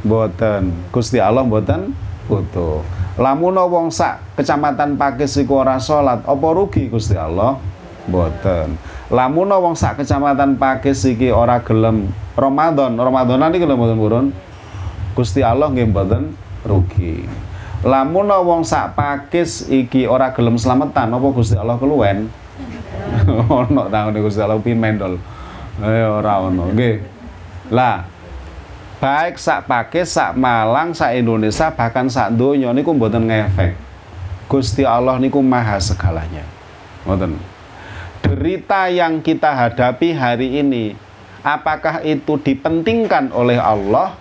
[0.00, 0.72] Mboten.
[0.88, 1.92] Gusti Allah mboten
[2.24, 2.80] butuh.
[3.20, 7.60] Lamun wong sak kecamatan Pakis iku ora salat, apa rugi Gusti Allah?
[8.08, 8.80] Mboten.
[9.12, 12.08] Lamun wong sak kecamatan Pakis iki ora gelem
[12.40, 14.26] Ramadan, Ramadanan iki lho mboten purun.
[15.12, 16.32] Gusti Allah nggih mboten
[16.64, 17.28] rugi.
[17.80, 22.28] Lamun wong sak Pakis iki ora gelem slametan, apa Gusti Allah keluwen?
[23.48, 25.16] Ono tangone Gusti Allah pimendol.
[25.80, 27.00] Eh ora ono, nggih.
[27.72, 28.04] Lah,
[29.00, 33.72] baik sak Pakis, sak Malang, sak Indonesia, bahkan sak donya niku mboten ngefek.
[34.44, 36.44] Gusti Allah niku maha segalanya.
[37.08, 37.40] Mboten.
[38.20, 40.92] Derita yang kita hadapi hari ini,
[41.40, 44.12] apakah itu dipentingkan oleh Allah?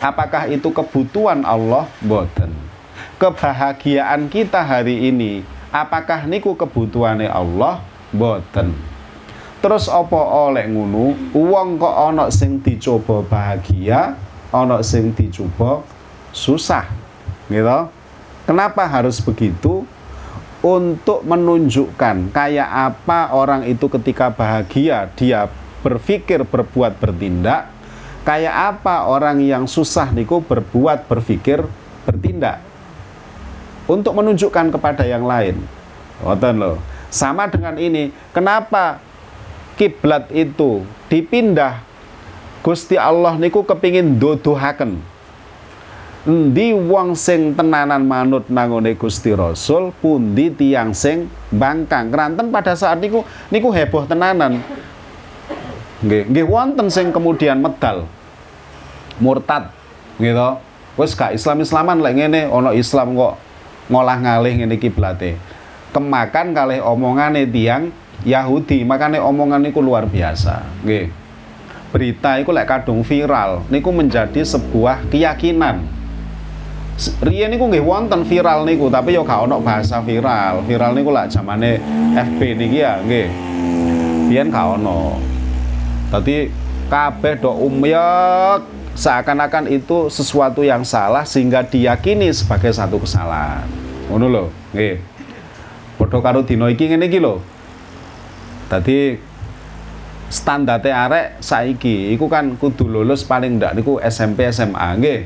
[0.00, 1.84] Apakah itu kebutuhan Allah?
[2.00, 2.68] Mboten.
[3.18, 5.42] Kebahagiaan kita hari ini,
[5.74, 7.82] apakah niku kebutuhannya Allah?
[8.14, 8.78] Mboten.
[9.58, 11.18] Terus apa oleh ngono?
[11.34, 14.14] Uang kok ana sing dicoba bahagia,
[14.54, 15.82] ana sing dicoba
[16.30, 16.86] susah.
[17.50, 17.80] Gitu.
[18.46, 19.82] Kenapa harus begitu?
[20.62, 25.50] Untuk menunjukkan kayak apa orang itu ketika bahagia dia
[25.82, 27.66] berpikir berbuat bertindak,
[28.22, 31.66] kayak apa orang yang susah niku berbuat berpikir
[32.06, 32.67] bertindak.
[33.88, 35.56] Untuk menunjukkan kepada yang lain.
[36.20, 36.76] Ngoten loh.
[37.08, 39.00] Sama dengan ini, kenapa
[39.80, 41.80] kiblat itu dipindah?
[42.60, 45.00] Gusti Allah niku kepingin dodohaken
[46.28, 52.12] endi wong sing tenanan manut nangone Gusti Rasul pundi tiang sing bangkang?
[52.12, 54.60] Kranten pada saat niku niku heboh tenanan.
[56.04, 58.04] Nggih nggih wonten sing kemudian medal.
[59.18, 59.72] Murtad
[60.20, 60.60] gitu.
[60.98, 63.38] Wis gak Islam-islaman lek ngene ana Islam kok
[63.88, 65.36] ngolah ngalih ngene kiblate
[65.92, 67.90] kemakan kalih omongane tiang
[68.26, 71.10] Yahudi makanya omongan niku luar biasa nggih.
[71.88, 75.86] Berita itu lek kadung viral niku menjadi sebuah keyakinan.
[77.22, 80.66] Riyen niku nggih wonten viral niku tapi yo gak ono bahasa viral.
[80.66, 81.78] Viral niku lek zamane
[82.12, 83.28] FB niki ya nggih.
[84.28, 85.16] Biyen gak ono.
[86.10, 86.50] Tadi
[86.90, 88.66] kabeh do umyek
[88.98, 93.77] seakan-akan itu sesuatu yang salah sehingga diyakini sebagai satu kesalahan
[94.08, 94.96] ngono lho nggih
[96.00, 97.40] padha karo dina iki ngene iki lho
[98.68, 99.16] Tadi
[100.28, 105.20] standarte arek saiki iku kan kudu lulus paling ndak niku SMP SMA nggih.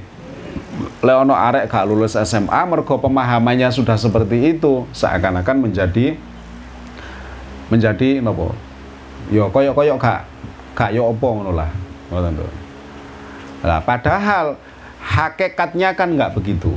[1.03, 6.15] Lek ono arek gak lulus SMA mergo pemahamannya sudah seperti itu, seakan-akan menjadi
[7.67, 8.55] menjadi nopo?
[9.35, 10.21] Yo koyok-koyok gak
[10.79, 11.71] gak yo opo ngono lah.
[12.15, 12.39] Ngoten
[13.63, 14.59] Nah, padahal
[14.99, 16.75] hakikatnya kan nggak begitu.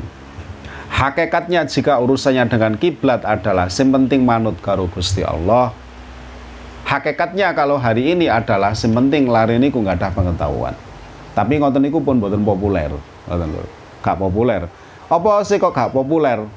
[0.96, 5.76] Hakikatnya jika urusannya dengan kiblat adalah yang penting manut karo Gusti Allah,
[6.88, 10.72] hakikatnya kalau hari ini adalah sementing lari niku nggak ada pengetahuan.
[11.36, 12.96] Tapi ngoten niku pun boten populer.
[13.28, 13.68] Ngoten lho
[14.00, 14.72] gak populer.
[15.12, 16.48] Apa sih kok gak populer?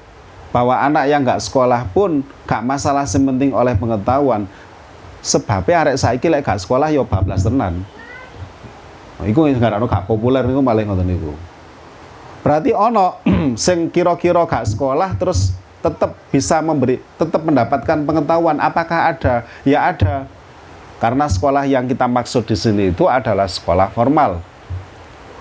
[0.55, 4.47] Bahwa anak yang nggak sekolah pun gak masalah sementing oleh pengetahuan.
[5.19, 7.83] Sebabnya arek saiki lek gak sekolah ya bablas tenan.
[9.19, 11.35] Iku gak ono gak populer niku malah ngoten niku
[12.43, 13.19] berarti ono
[13.59, 18.59] sing kira-kira gak sekolah terus tetap bisa memberi tetap mendapatkan pengetahuan.
[18.59, 19.47] Apakah ada?
[19.63, 20.27] Ya ada.
[20.99, 24.43] Karena sekolah yang kita maksud di sini itu adalah sekolah formal.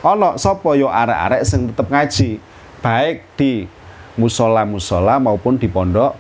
[0.06, 2.38] Ono sopo yo arek-arek sing tetap ngaji
[2.86, 3.66] baik di
[4.14, 6.14] musola musola maupun di pondok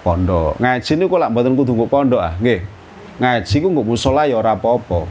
[0.00, 0.56] pondok.
[0.56, 2.64] Ngaji ini kok mboten kudu nggo pondok ah nggih.
[3.20, 5.04] Ngaji ku nggo musola ya ora apa-apa.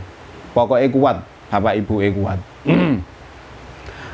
[0.57, 1.21] Kuat
[1.53, 2.39] bapak ibu e kuat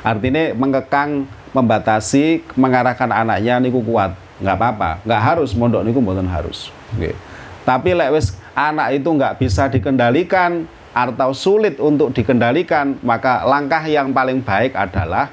[0.03, 4.13] artinya mengekang membatasi mengarahkan anaknya niku kuat.
[4.43, 4.91] Nggak apa-apa.
[5.07, 6.69] Nggak harus mondok niku mboten harus.
[6.99, 7.15] Nggih.
[7.63, 8.11] Tapi lek
[8.53, 15.31] anak itu nggak bisa dikendalikan atau sulit untuk dikendalikan maka langkah yang paling baik adalah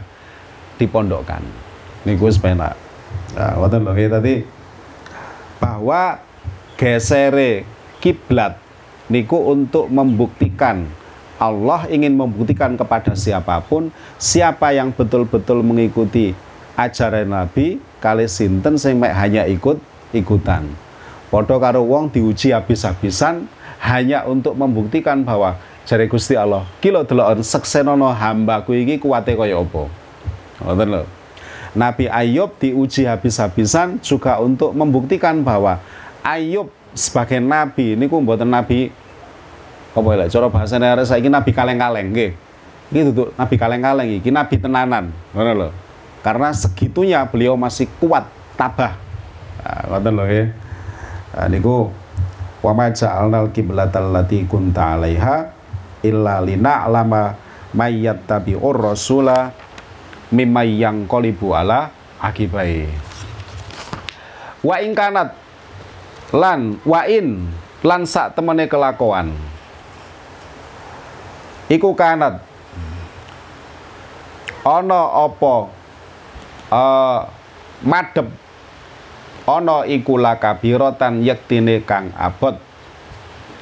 [0.78, 1.42] dipondokkan.
[2.06, 2.78] Niku wis penak.
[3.35, 4.46] Nah wonten tadi.
[5.61, 6.16] Bahwa
[6.80, 7.68] gesere
[8.00, 8.56] kiblat
[9.12, 10.88] niku untuk membuktikan
[11.40, 13.88] Allah ingin membuktikan kepada siapa pun
[14.20, 16.37] siapa yang betul-betul mengikuti
[16.76, 19.81] ajaran Nabi kali sinten sing hanya ikut
[20.12, 20.68] ikutan.
[21.33, 23.48] Padha karo wong diuji habis-habisan
[23.81, 25.57] hanya untuk membuktikan bahwa
[25.88, 29.88] jare Gusti Allah, kilo delokon seksenono hambaku iki kuwate kaya apa.
[30.61, 31.03] Ngoten lho.
[31.70, 35.79] Nabi Ayub diuji habis-habisan juga untuk membuktikan bahwa
[36.20, 38.90] Ayub sebagai nabi niku mboten nabi
[39.90, 42.33] apa ya cara bahasane arek saiki nabi kaleng-kaleng nggih.
[42.90, 43.29] Iki duduk.
[43.35, 45.68] Nabi kaleng-kaleng iki nabi tenanan ngono lho.
[46.22, 48.94] Karena segitunya beliau masih kuat tabah.
[49.61, 50.44] Nah, ngoten lho ya
[51.35, 51.90] nah, niku
[52.61, 55.37] wa ma ja'alnal qiblatal lati kunta 'alaiha
[56.07, 57.35] illa lina'lama
[57.74, 59.50] may yattabi'ur rasula
[60.31, 61.90] mimma yang qalibu ala
[62.22, 62.87] akibai.
[64.61, 65.35] Wa ingkanat
[66.31, 67.50] lan wa in
[67.83, 69.35] lan sak temene kelakuan
[71.70, 72.42] iku kanat
[74.66, 75.54] ana apa?
[76.70, 77.20] Uh,
[77.83, 78.28] madhep.
[79.48, 82.54] Ana iku lakabiratan yektine kang abot.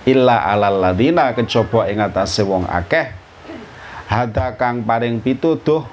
[0.05, 3.13] Illa alal ladina kejaba ing atase wong akeh.
[4.09, 5.85] Hada kang paring pituduh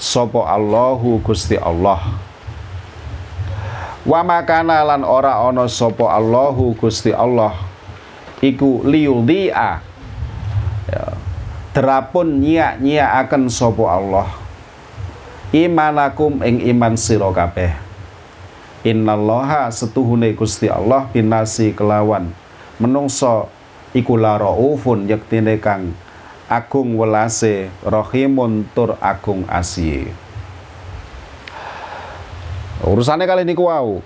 [0.00, 2.00] sapa Allahu Gusti Allah.
[4.04, 7.52] Wa makana lan ora ana sapa Allahu Gusti Allah.
[8.40, 9.89] Iku liudhi'a ya,
[11.80, 12.76] terapun nyiak
[13.24, 14.28] akan sopo Allah.
[15.48, 17.72] Imanakum ing iman sira kabeh.
[18.84, 22.36] Innallaha setuhune Gusti Allah binasi kelawan.
[22.76, 23.48] Menungso
[23.96, 25.96] iku la raufun yektine kang
[26.52, 30.12] agung welase rahimun tur agung asiye.
[32.84, 34.04] Urusannya kali ini wau.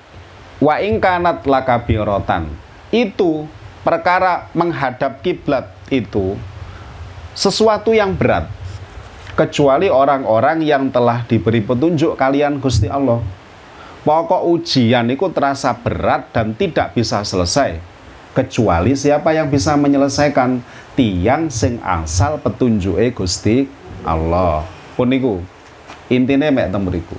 [0.63, 2.55] Wa ing kanat lakabiratan.
[2.95, 3.51] Itu
[3.83, 6.39] perkara menghadap kiblat itu
[7.35, 8.47] sesuatu yang berat
[9.35, 13.19] kecuali orang-orang yang telah diberi petunjuk kalian Gusti Allah.
[14.07, 17.81] Pokok ujian itu terasa berat dan tidak bisa selesai
[18.37, 20.63] kecuali siapa yang bisa menyelesaikan
[20.95, 23.67] tiang sing asal petunjuk Gusti
[24.07, 24.63] Allah.
[24.95, 25.43] Pun niku
[26.07, 27.19] intine mek temriku.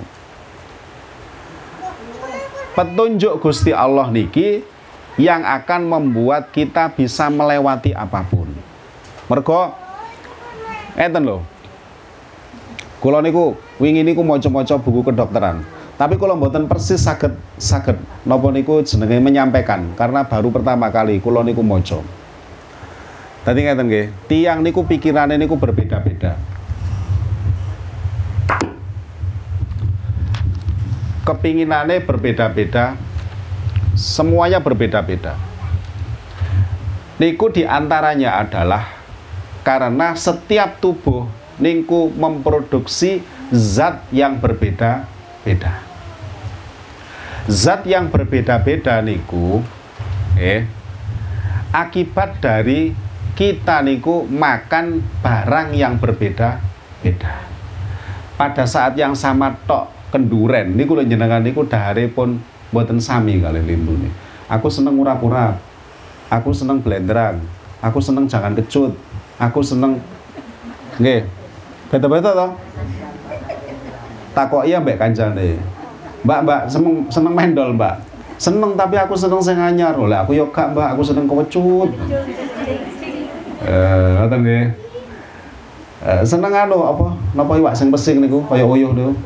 [2.72, 4.64] Petunjuk Gusti Allah niki
[5.16, 8.52] yang akan membuat kita bisa melewati apa pun.
[9.26, 9.85] Mergo
[10.96, 11.44] Enten lho.
[13.04, 15.60] Kula niku wingi niku maca-maca buku kedokteran.
[15.96, 21.44] Tapi kula mboten persis saged saged napa niku jenenge menyampaikan karena baru pertama kali kula
[21.44, 22.00] niku maca.
[23.46, 26.34] Tadi ngeten nggih, tiang niku pikirane niku berbeda-beda.
[31.22, 32.98] Kepinginannya berbeda-beda,
[33.94, 35.38] semuanya berbeda-beda.
[37.22, 38.95] Niku di antaranya adalah
[39.66, 41.26] karena setiap tubuh
[41.58, 45.82] ningku memproduksi zat yang berbeda-beda.
[47.50, 49.66] Zat yang berbeda-beda niku
[50.38, 50.70] eh
[51.74, 52.94] akibat dari
[53.34, 57.34] kita niku makan barang yang berbeda-beda.
[58.38, 62.38] Pada saat yang sama tok kenduren niku lho jenengan niku dahare pun
[62.70, 64.14] mboten sami kali nih.
[64.46, 65.58] Aku seneng urap-urap.
[66.30, 67.42] Aku seneng blenderan.
[67.82, 69.05] Aku seneng jangan kecut
[69.36, 70.00] aku seneng.
[71.00, 71.28] Nggih.
[71.92, 72.52] Beda-beda
[74.36, 75.56] takok iya mbak kancane.
[76.26, 78.02] Mbak mbak seneng seneng mendol mbak.
[78.36, 79.96] Seneng tapi aku seneng sing anyar.
[79.96, 80.96] Oleh aku yo gak mbak.
[80.96, 81.90] Aku seneng kewecut.
[83.64, 84.64] Eh ngoten nggih.
[86.06, 87.16] Eh, seneng anu apa?
[87.34, 88.44] Napa iwak sing pesing niku?
[88.46, 89.16] Kaya uyuh niku.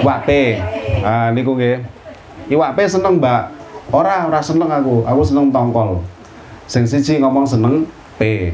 [0.00, 0.58] Iwak P.
[1.04, 1.84] Ah niku nggih.
[2.50, 3.42] Iwak P seneng, Mbak.
[3.94, 5.06] Ora, ora seneng aku.
[5.06, 6.02] Aku seneng tongkol.
[6.66, 7.86] Sing siji ngomong seneng
[8.20, 8.52] P.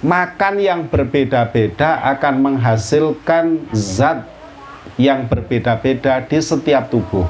[0.00, 4.24] Makan yang berbeda-beda akan menghasilkan zat
[4.96, 7.28] yang berbeda-beda di setiap tubuh.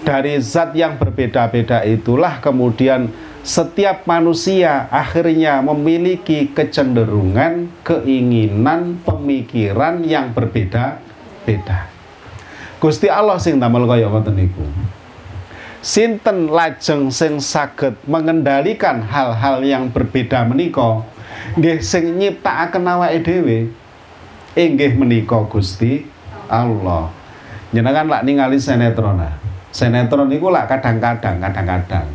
[0.00, 3.12] Dari zat yang berbeda-beda itulah kemudian
[3.44, 11.88] setiap manusia akhirnya memiliki kecenderungan, keinginan, pemikiran yang berbeda-beda.
[12.80, 14.64] Gusti Allah sing damel kaya ngoten niku.
[15.80, 21.00] Sinten lajeng sing saged mengendalikan hal-hal yang berbeda menika
[21.56, 23.72] nggih sing nyiptakaken awake dhewe
[24.52, 26.04] inggih menika Gusti
[26.52, 27.08] Allah.
[27.72, 29.24] Jenengan lak ningali sinetron.
[29.72, 32.06] Sinetron niku lak kadang-kadang kadang-kadang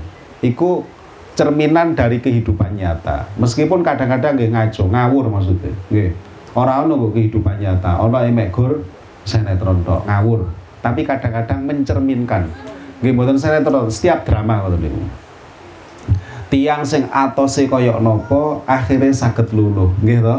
[0.46, 0.86] iku
[1.34, 3.34] cerminan dari kehidupan nyata.
[3.42, 5.74] Meskipun kadang-kadang nggih ngaco, ngawur maksudnya.
[5.90, 6.14] Nggih.
[6.54, 8.86] Ora ono kehidupan nyata, ono emek gur
[9.26, 10.46] sinetron tok ngawur
[10.86, 12.46] tapi kadang-kadang mencerminkan
[13.06, 15.06] nggih mboten sinetron setiap drama ngoten niku
[16.56, 19.92] tiang sing atose kaya napa akhirnya saged luluh.
[20.02, 20.38] Nggih to?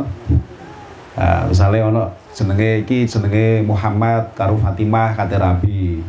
[1.17, 2.03] Nah, misalnya ono
[2.33, 6.01] jenenge iki jenenge Muhammad karo Fatimah kate rabi.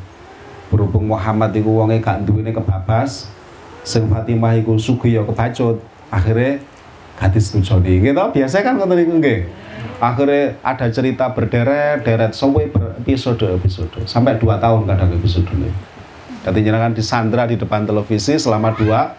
[0.67, 3.31] Berhubung Muhammad iku wonge gak duwene kebabas
[3.87, 5.79] sing Fatimah iku sugih ya kebacut
[6.11, 6.59] akhirnya
[7.19, 8.03] gak disetujoni.
[8.03, 8.25] Nggih to?
[8.35, 9.39] Biasa kan ngoten niku nggih.
[9.97, 15.96] Akhirnya ada cerita berderet-deret sampai berepisode-episode sampai dua tahun kadang episode ini
[16.51, 19.15] jadi kan disandra di depan televisi selama dua,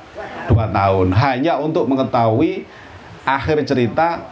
[0.49, 1.13] dua tahun.
[1.13, 2.65] Hanya untuk mengetahui
[3.29, 4.29] akhir cerita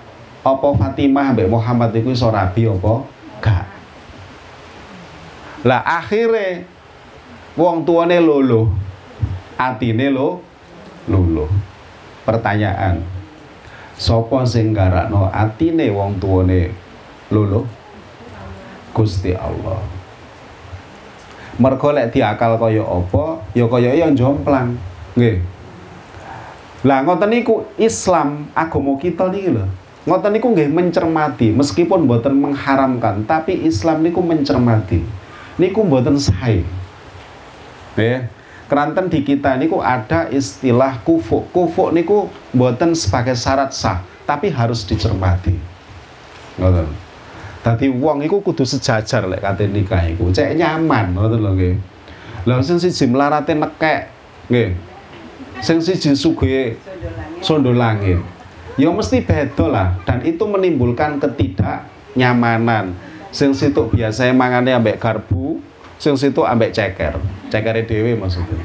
[0.46, 2.94] apa Fatimah Mbak Muhammad itu sorabi apa?
[3.42, 3.66] Gak.
[5.66, 6.62] Lah akhirnya
[7.59, 8.70] wong tuane lolo
[9.59, 10.44] atine lo
[11.11, 11.48] lolo
[12.22, 13.16] pertanyaan
[13.96, 16.68] Sopo sing garakno atine wong tuane
[17.32, 17.64] luluh?
[18.92, 19.95] Gusti Allah.
[21.56, 24.76] Mergo lek diakal kaya apa, ya kaya yang jomplang.
[25.16, 25.40] Nggih.
[26.84, 29.64] Lah ngoten niku Islam agama kita niki lho.
[30.04, 35.00] Ngoten niku nggih mencermati meskipun mboten mengharamkan, tapi Islam niku mencermati.
[35.56, 36.60] Niku mboten sae.
[37.96, 38.28] Nggih.
[38.66, 41.48] Keranten di kita niku ada istilah kufu.
[41.54, 45.56] Kufu niku buatan sebagai syarat sah, tapi harus dicermati.
[46.60, 47.05] Ngoten.
[47.66, 50.31] Dadi wong iku kudu sejajar lek kate nikah iku.
[50.31, 51.74] Cek nyaman ngoten lho nggih.
[52.46, 54.07] Lah sing siji mlarate nekek
[54.46, 54.70] nggih.
[55.59, 56.79] Sing siji sugih
[57.42, 58.22] sondo langit.
[58.79, 62.94] Ya mesti beda lah dan itu menimbulkan ketidaknyamanan.
[63.35, 65.59] Sing situ biasanya mangane ambek garbu,
[65.96, 67.16] sing situ ambek ceker
[67.48, 68.61] cekere dewe maksudnya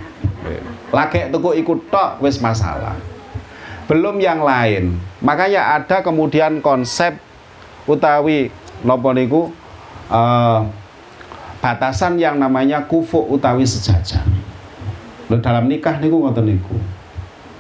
[0.91, 2.95] lagi tuku ikut tok wis masalah
[3.87, 7.15] belum yang lain makanya ada kemudian konsep
[7.87, 9.53] utawi nopo niku
[10.09, 10.61] uh,
[11.61, 14.25] batasan yang namanya kufu utawi sejajar
[15.29, 16.75] Loh, dalam nikah niku ngoten niku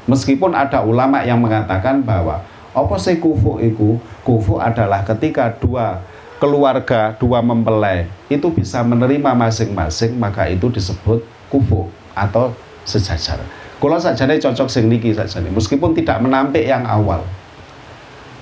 [0.09, 6.01] meskipun ada ulama yang mengatakan bahwa apa sih kufu iku kufu adalah ketika dua
[6.41, 12.55] keluarga dua mempelai itu bisa menerima masing-masing maka itu disebut kufu atau
[12.87, 13.37] sejajar.
[13.81, 17.21] Kalau sajane cocok sing niki sajane meskipun tidak menampik yang awal.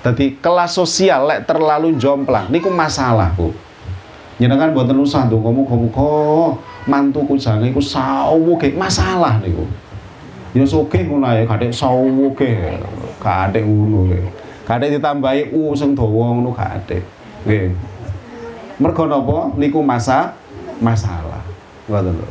[0.00, 3.52] Jadi kelas sosial lek terlalu jomplang niku masalah, Bu.
[4.40, 6.56] Jenengan buatan usah tuh kamu kok
[6.88, 9.68] mantuku jangan iku sawu ke masalah niku.
[10.56, 12.80] Ya soge ngono ya kadek sawu ke,
[13.20, 14.24] kadek ngono ya.
[14.64, 17.04] Kadek ditambahi u sing dawa ngono kadek.
[17.44, 17.76] Nggih.
[18.80, 20.32] Mergo napa niku masa
[20.80, 21.44] masalah.
[21.84, 22.28] Ngoten lho.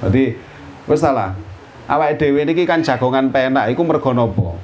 [0.00, 0.32] Dadi
[0.88, 1.36] wis salah.
[1.86, 4.56] Awake dhewe niki kan jagongan penak iku mergo napa?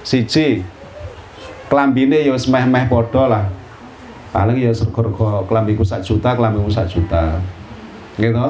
[0.00, 0.64] Siji
[1.68, 3.44] klambine ya wis meh-meh padha lah.
[4.28, 7.40] Paling ya sego-rego klambiku sak juta, klambiku sak juta.
[8.20, 8.46] Gitu.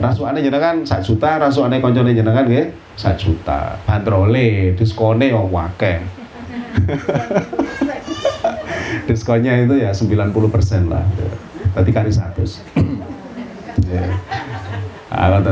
[0.00, 3.76] Rasukane jenengan sak juta, rasukane kancane jenengan nggih sak juta.
[3.84, 6.00] Bandrole, diskone yo akeh.
[9.10, 11.02] diskonnya itu ya 90% lah
[11.74, 14.04] berarti kali 100 ya.
[15.10, 15.42] Ah,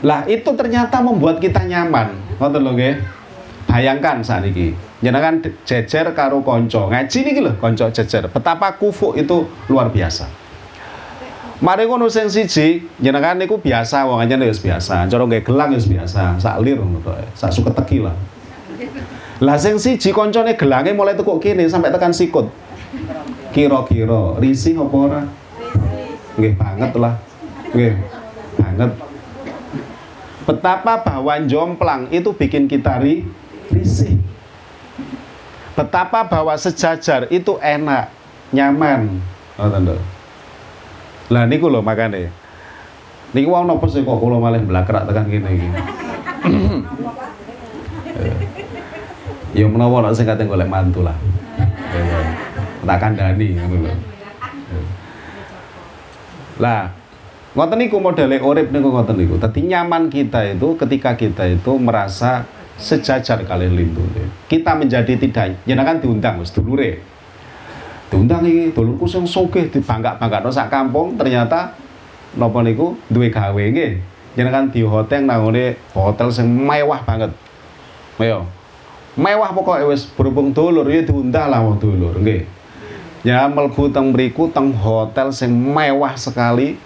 [0.00, 2.94] lah itu ternyata membuat kita nyaman ngoten lho nggih
[3.66, 9.48] bayangkan saat ini jenengan jejer karo konco ngaji niki lho konco jejer betapa kufu itu
[9.68, 10.40] luar biasa
[11.60, 15.04] Mari ngono sing siji, jenengan niku biasa wong aja wis biasa.
[15.12, 17.12] Cara nggih gelang wis biasa, sak lir ngono to.
[17.36, 18.16] Sak suket teki lah.
[19.44, 22.48] Lah sing siji koncone gelange mulai tekuk kene sampai tekan sikut.
[23.52, 25.22] Kira-kira risih apa ora?
[26.40, 27.14] Nggih banget lah.
[27.76, 27.92] Nggih.
[28.56, 28.90] Banget.
[30.48, 33.28] Betapa bawan jomplang itu bikin kita ri,
[33.68, 34.16] risih.
[35.78, 38.10] Betapa bahwa sejajar itu enak,
[38.50, 39.22] nyaman.
[39.60, 39.70] Oh,
[41.30, 42.26] Lah niku lho makane.
[43.30, 45.68] Niku wong napa sih kok kula malih blakrak tekan kene iki.
[49.62, 51.14] ya menawa nek sing kate golek mantu lah.
[52.82, 53.94] Tak kandhani ngono lho.
[56.58, 56.90] Lah,
[57.54, 59.38] ngoten niku modele urip niku ngoten niku.
[59.38, 62.50] Dadi nyaman kita itu ketika kita itu merasa
[62.80, 64.48] sejajar kali lindungi.
[64.48, 66.98] Kita menjadi tidak, jenengan diundang wis dulure.
[68.10, 71.78] Diundang iki dulurku sing sugih dibangga-banggakno sak kampung ternyata
[72.34, 74.02] napa niku duwe gawe nggih.
[74.34, 77.30] Jenengan di hotel nangone hotel sing mewah banget.
[78.18, 78.48] Ayo.
[79.14, 82.42] Mewah pokoknya wis berhubung dulur ya diundang lah wong dulur nggih.
[83.20, 86.80] Ya mlebu teng mriku teng hotel sing mewah sekali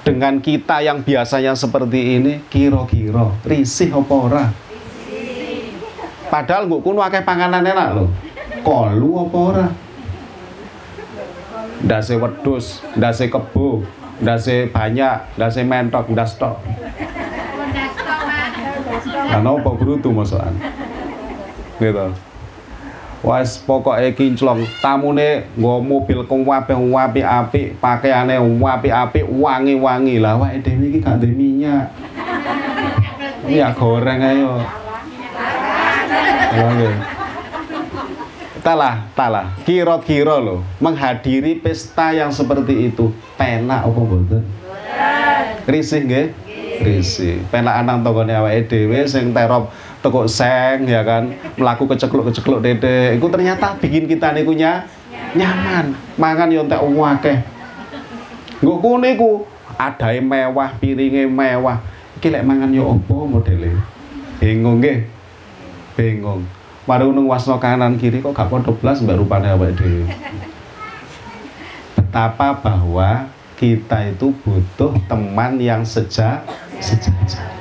[0.00, 4.44] dengan kita yang biasanya seperti ini kira-kira risih apa ora?
[6.30, 8.06] Padahal mbok kuno akeh panganan enak lho.
[8.62, 9.66] Kolu apa ora?
[11.82, 13.82] Ndase wedhus, ndase kebo,
[14.22, 16.62] ndase banyak, ndase mentok, ndas tok.
[19.30, 20.54] Lah napa brutu masakan?
[21.82, 22.06] Gitu.
[23.20, 30.22] Wes pokoke kinclong, tamune nggo mobil kang apik apik, pakaiane apik-apik, wangi-wangi.
[30.22, 31.92] Lah dhewe iki gak duwe minyak.
[33.44, 34.79] Ya goreng ayo.
[36.50, 36.90] Oke.
[38.60, 39.56] Talah, talah.
[39.64, 43.08] Kira-kira loh, menghadiri pesta yang seperti itu,
[43.40, 44.42] penak apa mboten?
[45.64, 46.26] Risih nggih?
[46.84, 47.40] Risih.
[47.48, 49.72] Penak anang tongone awake dhewe sing terop
[50.04, 53.16] tekuk seng ya kan, melaku kecekluk-kecekluk dede.
[53.16, 55.96] Iku ternyata bikin kita niku nyaman.
[56.20, 57.38] Mangan yo entek akeh.
[58.60, 59.48] Nggo kene iku
[59.80, 61.80] adae mewah, piringe mewah.
[62.20, 63.72] Iki lek mangan yo apa modele?
[64.36, 65.19] Bingung nggih?
[65.98, 66.46] Bingung.
[66.88, 70.10] Mari nang wasno kanan kiri kok gak padha blas mbak rupane awake dhewe.
[71.94, 76.42] Betapa bahwa kita itu butuh teman yang seja
[76.80, 77.52] sejajar.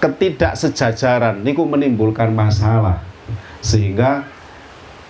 [0.00, 3.04] Ketidaksejajaran niku menimbulkan masalah.
[3.60, 4.24] Sehingga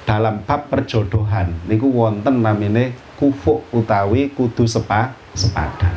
[0.08, 5.94] dalam bab perjodohan niku wonten namine kufuk utawi kudu sepa sepadan.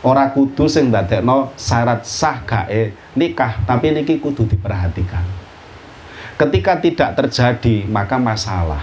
[0.00, 5.41] Ora kudu sing ndadekno syarat sah gae nikah tapi niki kudu diperhatikan
[6.36, 8.82] Ketika tidak terjadi, maka masalah.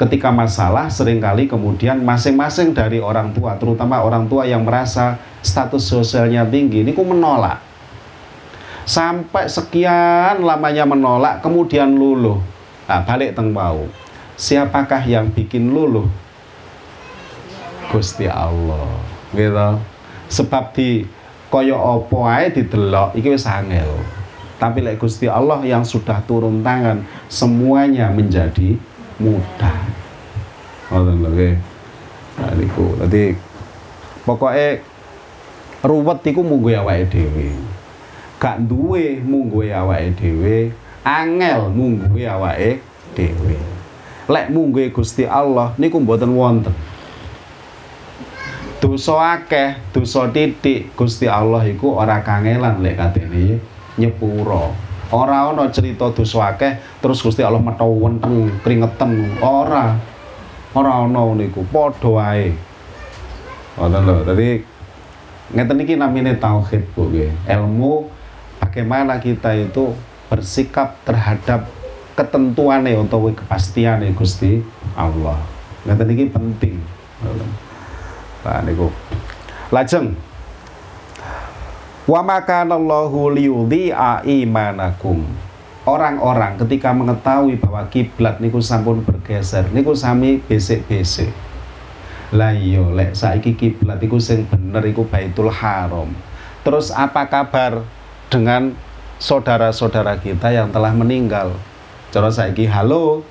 [0.00, 5.84] Ketika masalah, sering kali kemudian masing-masing dari orang tua, terutama orang tua yang merasa status
[5.86, 7.62] sosialnya tinggi, ini ku menolak.
[8.82, 12.42] Sampai sekian lamanya menolak, kemudian luluh.
[12.90, 13.86] Nah, balik teng bau.
[14.34, 16.10] Siapakah yang bikin luluh?
[17.94, 18.90] Gusti Allah.
[19.30, 19.70] Gitu.
[20.32, 21.06] Sebab di
[21.52, 24.00] koyo opo ae didelok iki wis angel.
[24.62, 28.78] Tapi lek Gusti Allah yang sudah turun tangan, semuanya menjadi
[29.18, 29.74] mudah.
[30.86, 31.54] Ngoten lho nggih.
[32.38, 32.86] Nah niku.
[33.02, 33.34] Dadi
[34.22, 34.78] pokoke
[35.82, 37.50] ruwet iku munggo awake dhewe.
[38.38, 40.70] Gak duwe munggo awake dhewe,
[41.02, 42.78] angel munggo awake
[43.18, 43.58] dhewe.
[44.30, 46.70] Lek munggo Gusti Allah niku mboten wonten.
[48.78, 53.71] Dosa akeh, dosa titik Gusti Allah iku ora kangelan lek katene
[54.02, 54.74] nyepuro
[55.12, 60.00] ora ana cerita dosa akeh terus Gusti Allah metho wenteng kringeten ora.
[60.72, 62.56] Ora ana niku padha wae.
[63.76, 64.48] Ngoten lho dadi
[65.52, 67.28] ngeten iki namine tauhid Bu nggih.
[67.44, 68.08] Ilmu
[68.64, 69.92] bagaimana kita itu
[70.32, 71.68] bersikap terhadap
[72.16, 74.64] ketentuannya untuk kepastian Gusti
[74.96, 75.36] Allah.
[75.84, 76.80] Ngeten iki penting.
[78.42, 78.88] Nah niku.
[79.68, 80.16] Lajeng
[82.02, 85.22] Wa makanallahu liyudhi'a imanakum.
[85.86, 91.30] Orang-orang ketika mengetahui bahwa kiblat niku sampun bergeser, niku sami besek-besek.
[92.34, 96.10] Lah iya lek saiki kiblat iku sing bener iku Baitul Haram.
[96.66, 97.86] Terus apa kabar
[98.30, 98.74] dengan
[99.22, 101.54] saudara-saudara kita yang telah meninggal?
[102.10, 103.22] Cara saiki halo,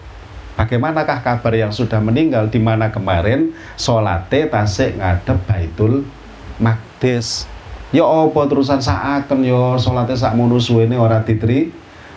[0.56, 6.08] bagaimanakah kabar yang sudah meninggal di mana kemarin salate tasik ngadep Baitul
[6.56, 7.51] Maqdis
[7.92, 11.72] ya apa terusan saaken ya salate sak mono suwene ora ditri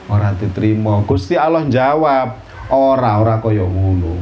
[0.09, 1.03] ora diterima.
[1.05, 4.16] Gusti Allah jawab ora ora kaya ngono.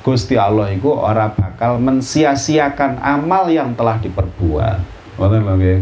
[0.00, 4.80] Gusti Allah iku ora bakal mensia-siakan amal yang telah diperbuat.
[5.20, 5.80] Ngoten lho nggih.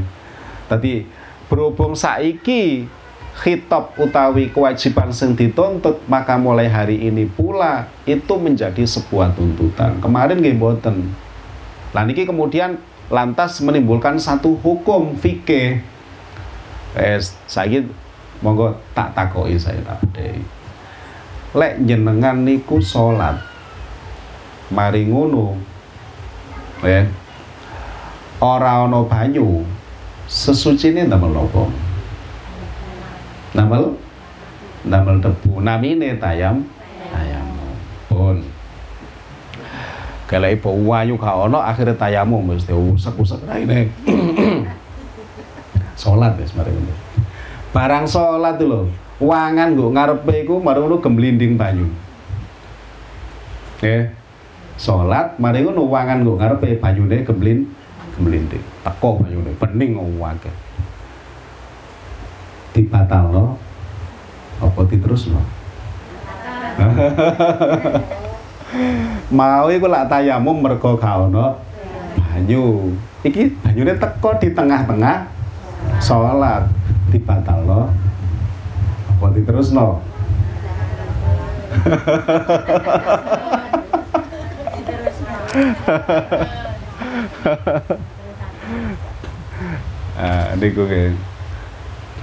[0.67, 1.07] Tadi
[1.47, 2.85] berhubung saiki
[3.39, 10.03] khitab utawi kewajiban sing dituntut maka mulai hari ini pula itu menjadi sebuah tuntutan.
[10.03, 11.15] Kemarin nggih mboten.
[11.95, 15.81] Lah niki kemudian lantas menimbulkan satu hukum fikih.
[16.97, 17.85] Eh, saya
[18.41, 20.01] monggo tak takoi saya tak.
[21.57, 23.41] Lek jenengan niku salat.
[24.69, 25.57] Mari ngono
[26.79, 27.03] Ya.
[28.39, 29.67] Ora ana banyu,
[30.31, 31.67] sesucine ndamel napa?
[33.51, 33.99] Ndamel
[34.87, 35.59] ndamel debu.
[35.59, 36.63] Namine tayam
[37.11, 37.75] tayamum.
[38.07, 38.58] Pun.
[40.29, 43.89] Kalau ibu wayu gak ono akhirnya tayamum mesti usek-usek raine.
[46.01, 46.68] Salat wis mari.
[47.72, 48.93] Barang salat lho,
[49.24, 51.89] wangan nggo ngarepe iku mari ngono gemblinding banyu.
[53.81, 54.12] Nggih.
[54.76, 57.64] Salat mari ngono wangan nggo ngarepe banyune gemblin
[58.14, 58.64] gemblinding.
[58.85, 60.55] Teko banyune bening akeh.
[62.76, 63.57] Dibatalno
[64.61, 65.41] apa diterusno?
[69.33, 71.57] mau iku lak tayamum mergo ono
[72.16, 72.93] banyu.
[73.25, 75.27] Iki banyune teko di tengah-tengah
[75.99, 76.71] salat
[77.11, 77.91] dibatalno
[79.11, 79.89] apa diterusno?
[90.19, 90.83] Ah, niku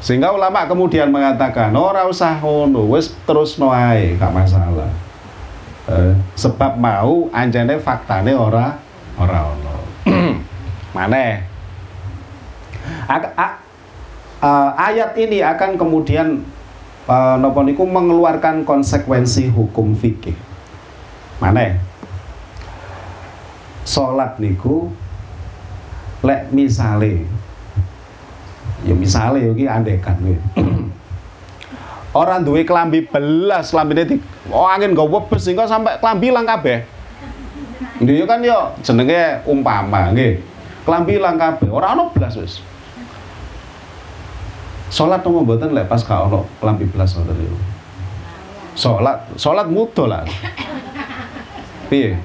[0.03, 4.91] Sehingga ulama kemudian mengatakan, ora usah ngono, wis terus ae, gak masalah.
[5.85, 8.73] Eh, sebab mau anjane faktane ora
[9.21, 9.75] ora ono.
[10.97, 11.45] Maneh.
[14.77, 16.41] Ayat ini akan kemudian
[17.09, 20.33] uh, nopo niku mengeluarkan konsekuensi hukum fikih.
[21.37, 21.77] Maneh.
[23.85, 24.89] Salat niku
[26.25, 27.29] lek misale
[28.81, 30.37] ya misale iki andekan kuwi.
[32.15, 34.15] Orang duwe kelambi belas, klambine di
[34.47, 36.87] oh angin gak webes sehingga sampai kelambi ilang kabeh.
[37.99, 40.39] Nggih kan yo jenenge umpama nggih.
[40.87, 42.63] Kelambi ilang kabeh, ora ono belas wis.
[44.87, 47.59] Salat nopo mboten lek pas gak ono kelambi belas ngoten niku.
[48.79, 50.23] Salat, salat mudo lah.
[51.91, 52.15] Piye?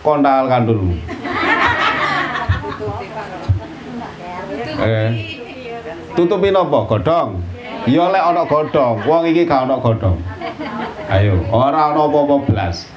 [0.00, 0.96] Kondal kandul.
[4.80, 5.08] Eh.
[6.16, 6.88] Tutupi nopo?
[6.88, 7.57] Godhong.
[7.86, 10.18] Ya lek ana godhong, wong iki gak ana godhong.
[11.06, 12.90] Ayo, ora ana apa-apa blas.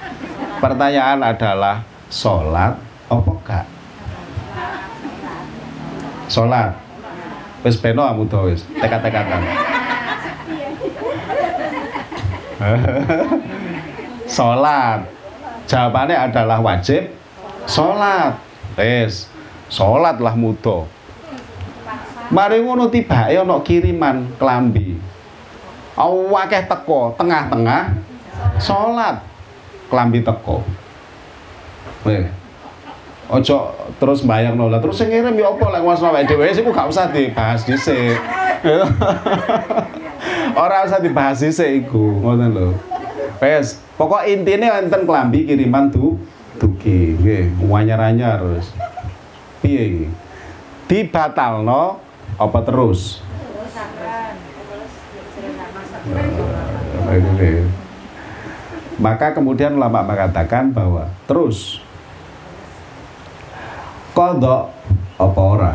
[0.57, 2.77] Pertanyaan adalah salat
[3.11, 3.65] apa gak?
[6.32, 6.73] Salat.
[7.61, 9.41] Wis beno amuda wis, tekad-tekatan.
[14.25, 15.05] salat.
[15.69, 17.13] Jawabannya adalah wajib
[17.69, 18.36] salat.
[18.75, 19.29] Wis,
[19.71, 20.84] salatlah muda.
[22.32, 24.95] Mari ngono tibake ana kiriman klambi.
[25.99, 27.91] Awakeh teko tengah-tengah
[28.55, 29.19] salat.
[29.91, 30.63] Klambi teko.
[32.07, 32.23] Weh.
[33.32, 34.79] Ojo terus bayang lah.
[34.79, 38.19] Terus sing ngirim ya apa lek wasna awake dhewe iku gak usah dibahas dhisik.
[40.63, 42.75] Ora usah dibahas dhisik iku, ngoten lho.
[43.39, 46.19] Wes, pokok intine enten klambi kiriman tu
[46.59, 48.67] dugi, nggih, anyar-anyar terus.
[49.63, 50.07] Piye iki?
[50.91, 53.23] Dibatalno apa terus?
[59.01, 61.82] Maka kemudian ulama mengatakan bahwa terus
[64.13, 64.69] kodok
[65.17, 65.73] apa ora?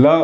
[0.00, 0.16] Lo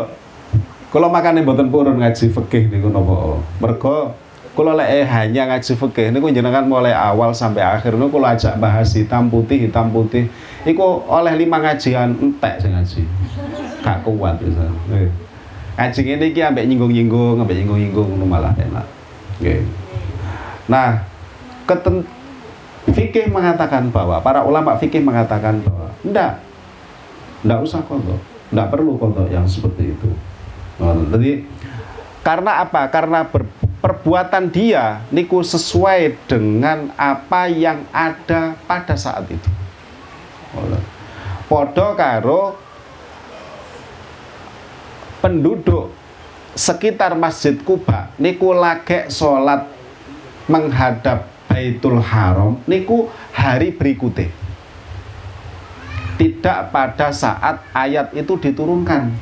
[0.93, 3.41] kalau makan mboten purun ngaji fikih niku napa?
[3.61, 4.17] Mergo
[4.57, 8.89] kalau lek hanya ngaji fikih niku jenengan mulai awal sampai akhir niku kalau ajak bahas
[8.97, 10.33] hitam putih hitam putih.
[10.65, 13.05] Iku oleh lima ngajian entek sing ngaji.
[13.85, 14.65] Gak kuat bisa
[14.97, 15.13] eh.
[15.77, 18.87] ngaji ini iki ambek nyinggung-nyinggung ambek nyinggung-nyinggung malah enak.
[19.37, 19.61] Okay.
[20.65, 21.05] nah
[21.69, 22.09] keten
[22.89, 26.41] fikih mengatakan bahwa para ulama fikih mengatakan bahwa ndak.
[27.45, 28.19] Ndak usah kodok.
[28.57, 30.09] Ndak perlu kodok yang seperti itu.
[30.81, 31.45] Jadi
[32.25, 32.91] karena apa?
[32.91, 33.47] Karena ber,
[33.81, 39.51] perbuatan dia niku sesuai dengan apa yang ada pada saat itu.
[41.47, 42.59] Podo karo
[45.23, 45.93] penduduk
[46.57, 49.69] sekitar Masjid Kuba niku lagi sholat
[50.49, 54.33] menghadap Baitul Haram niku hari berikutnya.
[56.17, 59.13] Tidak pada saat ayat itu diturunkan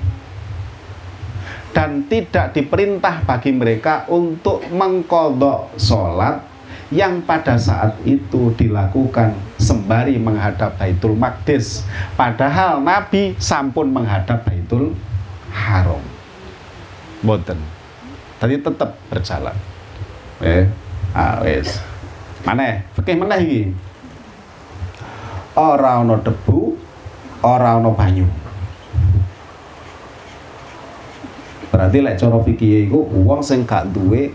[1.74, 6.38] dan tidak diperintah bagi mereka untuk mengkodok sholat
[6.94, 11.82] yang pada saat itu dilakukan sembari menghadap Baitul Maqdis.
[12.14, 14.94] Padahal Nabi sampun menghadap Baitul
[15.50, 16.00] Haram.
[17.20, 17.58] Boten
[18.38, 19.56] tadi tetap berjalan.
[20.38, 20.70] Eh
[21.14, 21.78] awes
[22.44, 23.70] mana fikih mana ini
[25.56, 26.76] orang no debu
[27.40, 28.26] orang no banyu
[31.74, 34.30] Berarti lek cara fikih iku wong sing gak duwe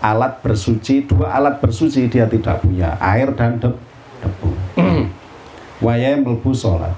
[0.00, 3.76] alat bersuci, dua alat bersuci dia tidak punya, air dan deb,
[4.24, 4.50] debu.
[5.84, 6.96] Wayahe mlebu salat.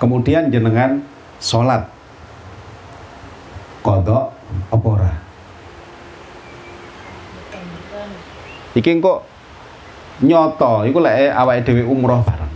[0.00, 1.04] Kemudian jenengan
[1.36, 1.84] salat.
[3.84, 4.32] Kodok
[4.72, 5.12] apa ora?
[8.72, 9.20] Iki kok
[10.24, 12.52] nyoto iku lek awake dhewe umroh bareng.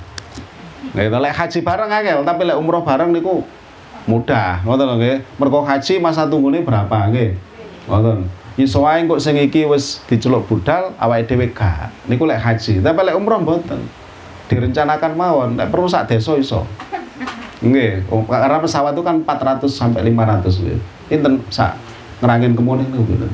[0.97, 3.58] Lek lek haji bareng angel, tapi lek umroh bareng niku
[4.09, 4.65] mudah.
[4.65, 5.17] Ngoten nggih.
[5.37, 7.37] Mergo haji masa tunggune berapa nggih?
[7.87, 8.25] Ngoten.
[8.59, 11.93] Iso wae kok sing iki wis diceluk budal awake dhewe gak.
[12.11, 12.83] Niku lek haji.
[12.83, 13.85] Tapi lek umroh mboten.
[14.51, 15.51] Direncanakan mawon.
[15.55, 16.65] Lek perlu sak desa iso.
[17.63, 18.09] Nggih.
[18.11, 20.79] Oh, karena pesawat itu kan 400 sampai 500 nggih.
[21.07, 21.79] Pinten sak
[22.19, 23.31] ngerangin kemune niku pinten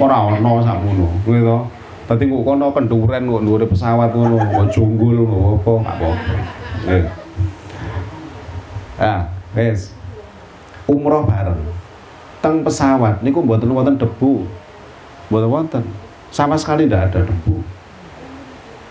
[0.00, 1.58] ora ono sakmono kuwi to.
[2.10, 6.36] Dadi kok kono kenduren kok dhuwure pesawat ngono kok junggul kok apa apa-apa.
[6.84, 7.04] Nggih.
[8.98, 9.20] Ah
[9.54, 9.94] wes
[10.90, 11.62] umroh bareng.
[12.42, 14.42] Teng pesawat niku mboten wonten debu.
[15.30, 15.84] Mboten wonten.
[16.34, 17.62] Sama sekali tidak ada debu.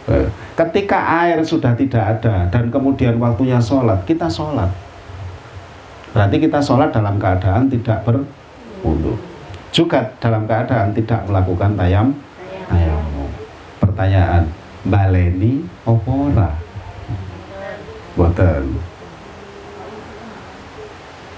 [0.10, 4.72] Eh, ketika air sudah tidak ada dan kemudian waktunya sholat kita sholat.
[6.16, 9.30] Berarti kita sholat dalam keadaan tidak berwudu
[9.70, 12.08] juga dalam keadaan tidak melakukan tayam
[13.78, 14.50] pertanyaan
[14.86, 16.58] baleni opora
[18.18, 18.66] boten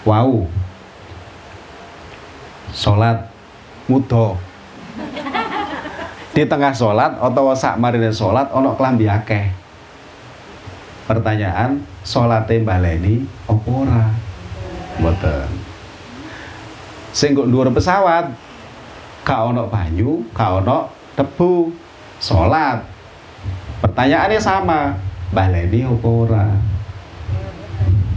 [0.08, 0.48] wow
[2.72, 3.28] sholat
[3.86, 4.40] mudo
[6.32, 9.52] di tengah sholat atau sak marine sholat ono klambi akeh.
[11.04, 14.08] Pertanyaan sholate baleni opo ora?
[14.96, 15.50] Mboten.
[17.12, 18.32] Sing kok dhuwur pesawat
[19.28, 20.88] gak ono banyu gak ono
[21.20, 21.76] debu
[22.24, 22.80] sholat.
[23.84, 24.96] Pertanyaannya sama
[25.36, 26.48] baleni opo ora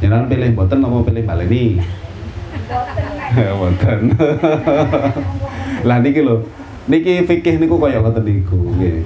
[0.03, 1.67] Jangan pilih boten apa pilih baleni
[3.35, 4.15] Wonten.
[5.89, 6.47] lah niki lho.
[6.85, 9.03] Niki fikih niku kaya ngoten niku nggih.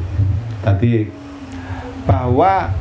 [0.61, 1.07] Tadi
[2.05, 2.75] bahwa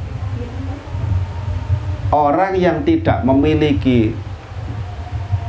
[2.10, 4.16] orang yang tidak memiliki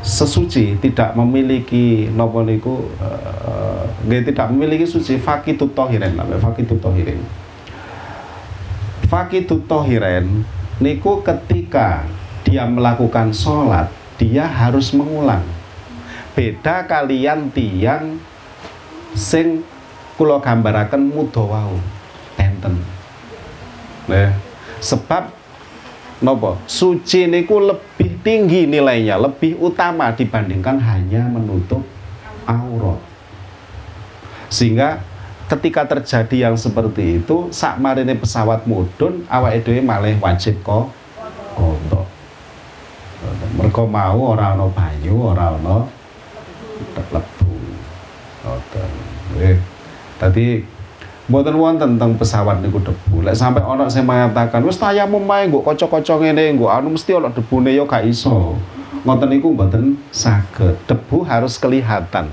[0.05, 7.21] sesuci, tidak memiliki napa niku uh, tidak memiliki suci fakitut tohiren namanya fakitut tohiren.
[9.09, 10.45] Fakitut tohiren
[10.79, 12.05] niku ketika
[12.49, 15.45] dia melakukan sholat dia harus mengulang.
[16.33, 18.17] Beda kalian tiang
[19.13, 19.61] sing
[20.17, 21.77] kula gambaraken muda wau.
[22.41, 22.81] Enten.
[24.09, 24.33] Nah,
[24.81, 25.29] sebab
[26.25, 31.85] nopo suci niku lebih tinggi nilainya lebih utama dibandingkan hanya menutup
[32.49, 32.99] aurat.
[34.49, 35.05] Sehingga
[35.53, 40.89] ketika terjadi yang seperti itu sak marine pesawat mudun awak dhewe malih wajib kok
[41.57, 42.08] kontok
[43.69, 45.85] mereka mau orang no banyu ora ana
[47.13, 47.53] lebu.
[48.41, 48.91] Ngoten.
[50.17, 50.65] Tadi
[51.29, 53.21] mboten wonten tentang pesawat niku debu.
[53.21, 57.29] Lek sampai ana sing mengatakan wis tayamum mae nggo kaca-kaca ngene nggo anu mesti ana
[57.29, 58.57] debune ya gak iso.
[59.05, 60.81] Ngoten niku mboten saged.
[60.89, 62.33] Debu harus kelihatan.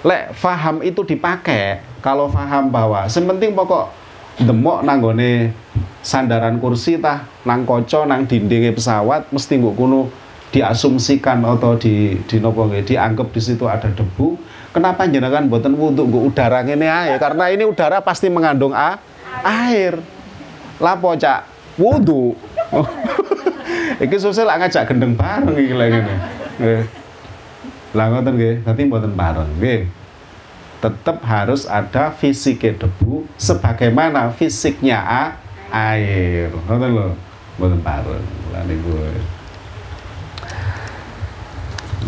[0.00, 3.99] Lek faham itu dipakai kalau faham bahwa sementing pokok
[4.40, 5.52] demok nanggone
[6.00, 10.08] sandaran kursi tah nang koco nang dindingnya pesawat mesti nggak kuno
[10.50, 14.34] diasumsikan atau di di nopo dianggap di situ ada debu.
[14.70, 18.98] Kenapa jenengan buatan wudhu nggak udara ini air karena ini udara pasti mengandung a
[19.44, 19.98] air.
[20.80, 21.46] Lapo cak?
[21.76, 22.34] Wudhu.
[24.00, 26.80] Iki susah lah ngajak gendeng bareng iki lagi nih
[27.90, 29.80] lah ngoten nggih nanti buatan bareng nggih
[30.80, 35.24] tetap harus ada fisiknya debu sebagaimana fisiknya a
[35.70, 36.48] air.
[36.66, 37.08] Ngoten lho.
[37.60, 38.24] Mboten pareng
[38.64, 38.90] niku.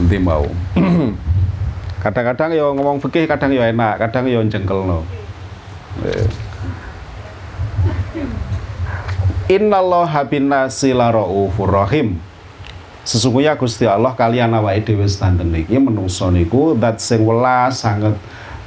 [0.01, 0.49] Nanti mau?
[2.03, 5.07] Kadang-kadang ya ngomong fikih kadang ya enak kadang ya jengkelno
[6.03, 6.27] eh.
[9.47, 12.19] Innallaha binnasi laraufur rahim.
[13.07, 18.19] Sesungguhnya Gusti Allah kalian awake dhewe sedanten niki menungso niku dat sing welas sangat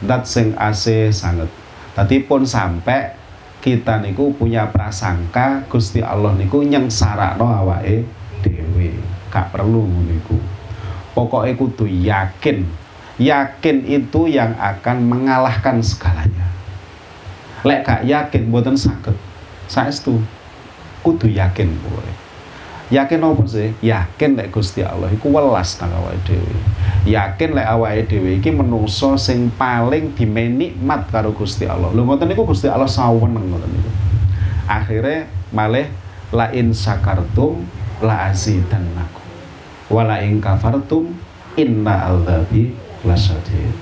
[0.02, 1.48] dat sing ase sangat.
[1.96, 3.16] Tadi pun sampai
[3.64, 8.04] kita niku punya prasangka Gusti Allah niku nyengsarano awake
[8.44, 8.92] dhewe.
[9.32, 10.36] Gak perlu niku
[11.16, 12.68] pokoknya kudu yakin.
[13.16, 16.52] Yakin itu yang akan mengalahkan segalanya.
[17.64, 19.16] Lek gak yakin buatan sakit
[19.66, 20.22] saestu
[21.02, 22.25] kudu yakin boleh
[22.96, 23.76] yakin apa sih?
[23.84, 26.56] Yakin lek Gusti Allah iku welas nang awake dhewe.
[27.04, 31.92] Yakin lek awake dhewe iki menungso sing paling dimenikmat karo Gusti Allah.
[31.92, 33.92] Lho ngoten niku Gusti Allah saweneng ngoten niku.
[34.66, 35.92] Akhirnya malih
[36.32, 37.68] la in sakartum
[38.00, 39.24] la azidannakum.
[39.92, 41.12] Wala ing kafartum
[41.60, 42.72] inna aldabi
[43.04, 43.76] lasyadid.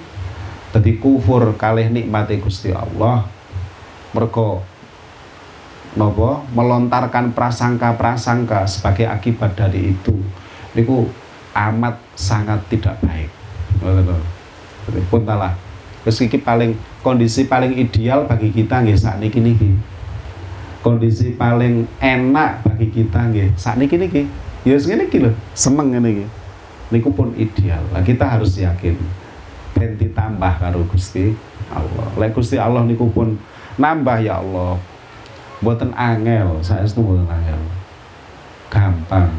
[0.74, 3.30] Dadi kufur kalih nikmati Gusti Allah
[4.14, 4.66] mergo
[5.94, 6.46] nopo?
[6.54, 10.14] Melontarkan prasangka-prasangka sebagai akibat dari itu.
[10.74, 11.06] Niku
[11.54, 13.30] amat sangat tidak baik.
[15.10, 15.54] Pun talah
[16.04, 19.40] meski paling kondisi paling ideal bagi kita nggih saat niki.
[19.40, 19.70] Niki
[20.84, 23.96] kondisi paling enak bagi kita nggih saat niki.
[23.96, 24.22] Niki
[24.64, 26.26] ya segini iki lho seneng ngene iki.
[26.92, 27.82] Niku pun ideal.
[27.96, 28.98] Lah kita harus yakin.
[29.74, 31.34] Ben ditambah karo Gusti
[31.74, 32.08] Allah.
[32.18, 33.38] Lek Gusti Allah niku pun
[33.78, 34.78] nambah ya Allah
[35.64, 37.60] buatan angel saya itu buatan angel.
[38.68, 39.32] Gampang.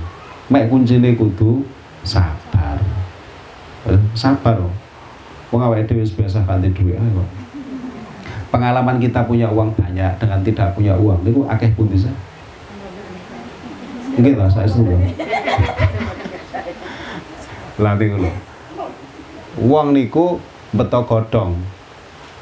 [0.49, 1.61] Mek kuncine kudu
[2.01, 2.81] sabar.
[3.85, 4.57] Eh, sabar
[5.53, 7.29] wong awake dhewe biasa ganti duit kok.
[8.49, 12.09] Pengalaman kita punya uang banyak dengan tidak punya uang niku akeh pun bisa.
[14.15, 14.95] Iki lah saya setuju.
[17.83, 18.31] Latih dulu.
[19.59, 20.39] Uang niku
[20.73, 21.59] beto godong.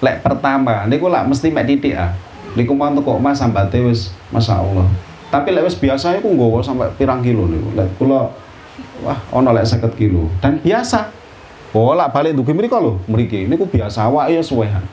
[0.04, 2.12] Lek pertama niku lah mesti mek titik ah
[2.52, 4.88] niku mau kok Mas sambate wis Allah.
[5.32, 7.68] Tapi lek wis biasa iku nggawa sampai pirang kilo niku.
[7.72, 8.28] Lek kula
[9.00, 11.08] wah ana lek 50 kilo dan biasa.
[11.72, 14.84] Oh, lak balik dugi mriko lho, mriki niku biasa awake ya suwehan.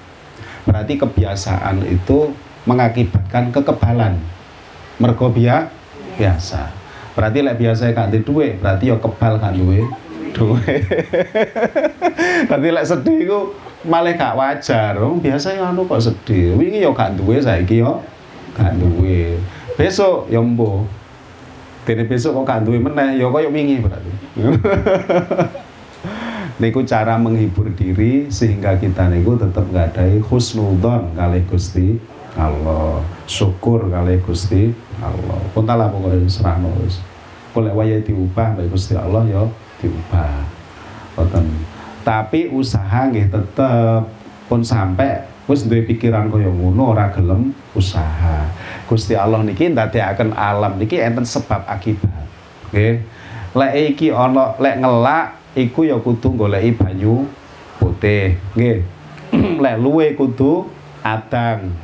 [0.63, 2.31] Berarti kebiasaan itu
[2.63, 4.15] mengakibatkan kekebalan.
[4.95, 6.71] Mergo biasa.
[7.19, 9.83] Berarti lek biasa gak duwe duit, berarti ya kebal kan duwe
[10.31, 10.83] duit.
[12.47, 13.39] Berarti lek sedih iku
[13.85, 14.95] malah gak wajar.
[14.99, 16.55] Wong biasa ya anu kok sedih.
[16.59, 17.93] Wingi ya gak duwe saiki ya
[18.55, 19.39] gak duwe.
[19.79, 20.83] Besok ya mbo.
[21.87, 24.11] Dene besok kok gak duwe meneh ya koyo wingi berarti.
[26.59, 31.95] niku cara menghibur diri sehingga kita niku tetap ngadai husnudon kali Gusti
[32.35, 32.99] Allah
[33.31, 36.99] syukur kali Gusti Allah pun tak lah pokoknya serah wis
[37.55, 39.47] boleh waya diubah baik Gusti Allah ya
[39.79, 40.43] diubah
[41.15, 41.47] Boten
[42.09, 44.01] tapi usaha nggih tetep
[44.49, 48.49] pun sampai wis duwe pikiran kaya ngono ora gelem usaha.
[48.89, 52.25] Gusti Allah niki ndadekaken alam niki enten sebab akibat.
[52.73, 53.05] Nggih.
[53.53, 57.29] Lek iki ana lek ngelak iku ya kudu goleki banyu
[57.77, 58.41] putih.
[58.57, 58.81] Nggih.
[59.63, 60.65] lek luwe kudu
[61.05, 61.77] adang.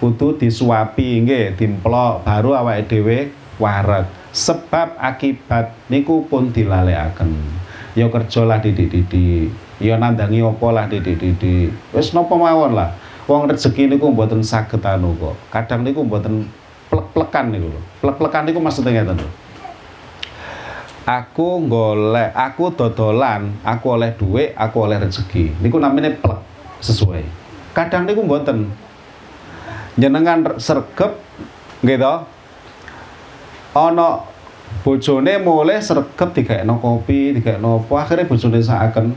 [0.00, 3.28] Kudu disuapi nggih, dimplok baru awake dhewe
[3.60, 4.08] wareg.
[4.32, 7.60] Sebab akibat niku pun dilalekaken
[7.94, 9.50] ya kerja lah didik-didik.
[9.80, 11.72] Ya nandangi apa lah didik-didik.
[11.96, 12.94] Wis napa mawon lah.
[13.30, 15.36] Wong rezeki niku mboten saged anu kok.
[15.54, 16.50] Kadang niku mboten
[16.90, 17.80] plek-plekan niku lho.
[18.02, 19.28] Plek-plekan niku maksudnya lho.
[21.06, 25.58] Aku golek aku dodolan aku oleh duit aku oleh rezeki.
[25.62, 26.40] Niku namanya plek
[26.82, 27.24] sesuai.
[27.72, 28.70] Kadang niku mboten.
[29.98, 31.18] Jenengan sergep
[31.82, 32.14] gitu
[33.74, 34.29] ono
[34.80, 39.12] bojone mulai sregep digekno kopi, digekno apa, akhirnya bojone sakaken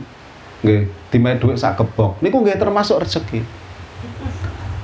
[0.64, 2.20] nggih dimehi dhuwit sak kebok.
[2.24, 3.44] Niku nggih termasuk rezeki.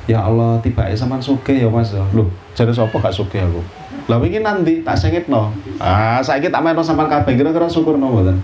[0.08, 1.94] Ya Allah, tibake sampean sugih ya Mas.
[1.94, 2.26] Lho,
[2.58, 3.62] jare sapa gak sugih aku?
[4.10, 5.54] Lah wingi nanti tak sengitno.
[5.78, 8.42] Ah, saiki tak meno sampean kabeh kira-kira syukurno mboten?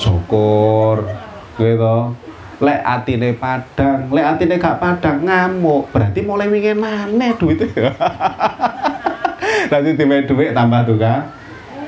[0.00, 1.04] Syukur.
[1.60, 1.96] Gitu.
[2.64, 7.68] Lek atine padang, lek atine gak padang ngamuk, berarti mulai wingi maneh duwite.
[9.70, 11.32] Nanti tiba duit tambah tukar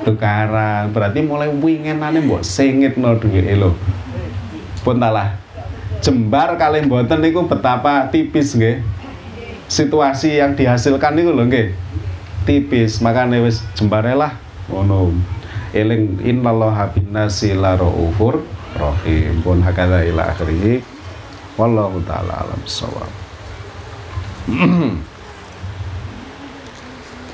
[0.07, 0.95] tukaran.
[0.95, 2.41] Berarti mulai wingenane mbok
[2.95, 3.75] no duit lo
[4.87, 5.35] Pun talah.
[5.99, 8.79] Jembar kali mboten niku betapa tipis nggih.
[9.67, 11.75] Situasi yang dihasilkan niku lho nggih.
[12.47, 14.31] Tipis, makanya wis jembare lah
[14.71, 15.11] ngono.
[15.75, 18.39] Eling innallaha binnasi la raufur
[18.79, 19.43] rahim.
[19.43, 20.79] Pun hakala ila akhirih.
[21.59, 23.11] Wallahu taala alam sawab.